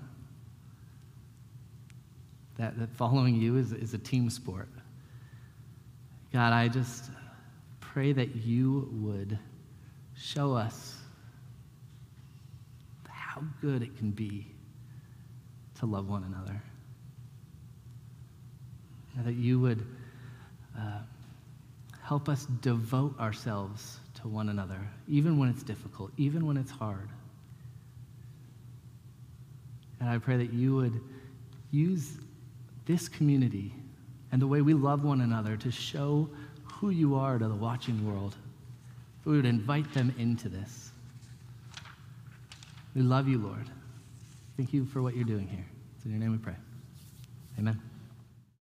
That, 2.57 2.77
that 2.79 2.89
following 2.91 3.35
you 3.35 3.57
is, 3.57 3.71
is 3.71 3.93
a 3.93 3.97
team 3.97 4.29
sport. 4.29 4.69
God, 6.33 6.53
I 6.53 6.67
just 6.67 7.09
pray 7.79 8.11
that 8.13 8.35
you 8.35 8.89
would 8.91 9.39
show 10.15 10.53
us 10.53 10.95
how 13.07 13.43
good 13.61 13.81
it 13.81 13.95
can 13.97 14.11
be 14.11 14.47
to 15.79 15.85
love 15.85 16.09
one 16.09 16.23
another. 16.23 16.61
And 19.15 19.25
that 19.25 19.35
you 19.35 19.59
would 19.59 19.85
uh, 20.77 20.99
help 22.01 22.29
us 22.29 22.45
devote 22.61 23.19
ourselves 23.19 23.99
to 24.21 24.27
one 24.27 24.49
another, 24.49 24.79
even 25.07 25.37
when 25.37 25.49
it's 25.49 25.63
difficult, 25.63 26.11
even 26.17 26.45
when 26.45 26.57
it's 26.57 26.71
hard. 26.71 27.09
And 29.99 30.09
I 30.09 30.17
pray 30.17 30.37
that 30.37 30.53
you 30.53 30.75
would 30.75 31.01
use 31.71 32.17
this 32.85 33.09
community 33.09 33.73
and 34.31 34.41
the 34.41 34.47
way 34.47 34.61
we 34.61 34.73
love 34.73 35.03
one 35.03 35.21
another 35.21 35.57
to 35.57 35.71
show 35.71 36.29
who 36.63 36.89
you 36.89 37.15
are 37.15 37.37
to 37.37 37.47
the 37.47 37.55
watching 37.55 38.07
world. 38.07 38.35
We 39.25 39.35
would 39.35 39.45
invite 39.45 39.91
them 39.93 40.13
into 40.17 40.49
this. 40.49 40.91
We 42.95 43.01
love 43.01 43.27
you, 43.27 43.37
Lord. 43.37 43.69
Thank 44.55 44.73
you 44.73 44.85
for 44.85 45.01
what 45.01 45.15
you're 45.15 45.25
doing 45.25 45.47
here. 45.47 45.65
It's 45.95 46.05
in 46.05 46.11
your 46.11 46.19
name 46.19 46.31
we 46.31 46.37
pray. 46.37 46.55
Amen. 47.59 47.86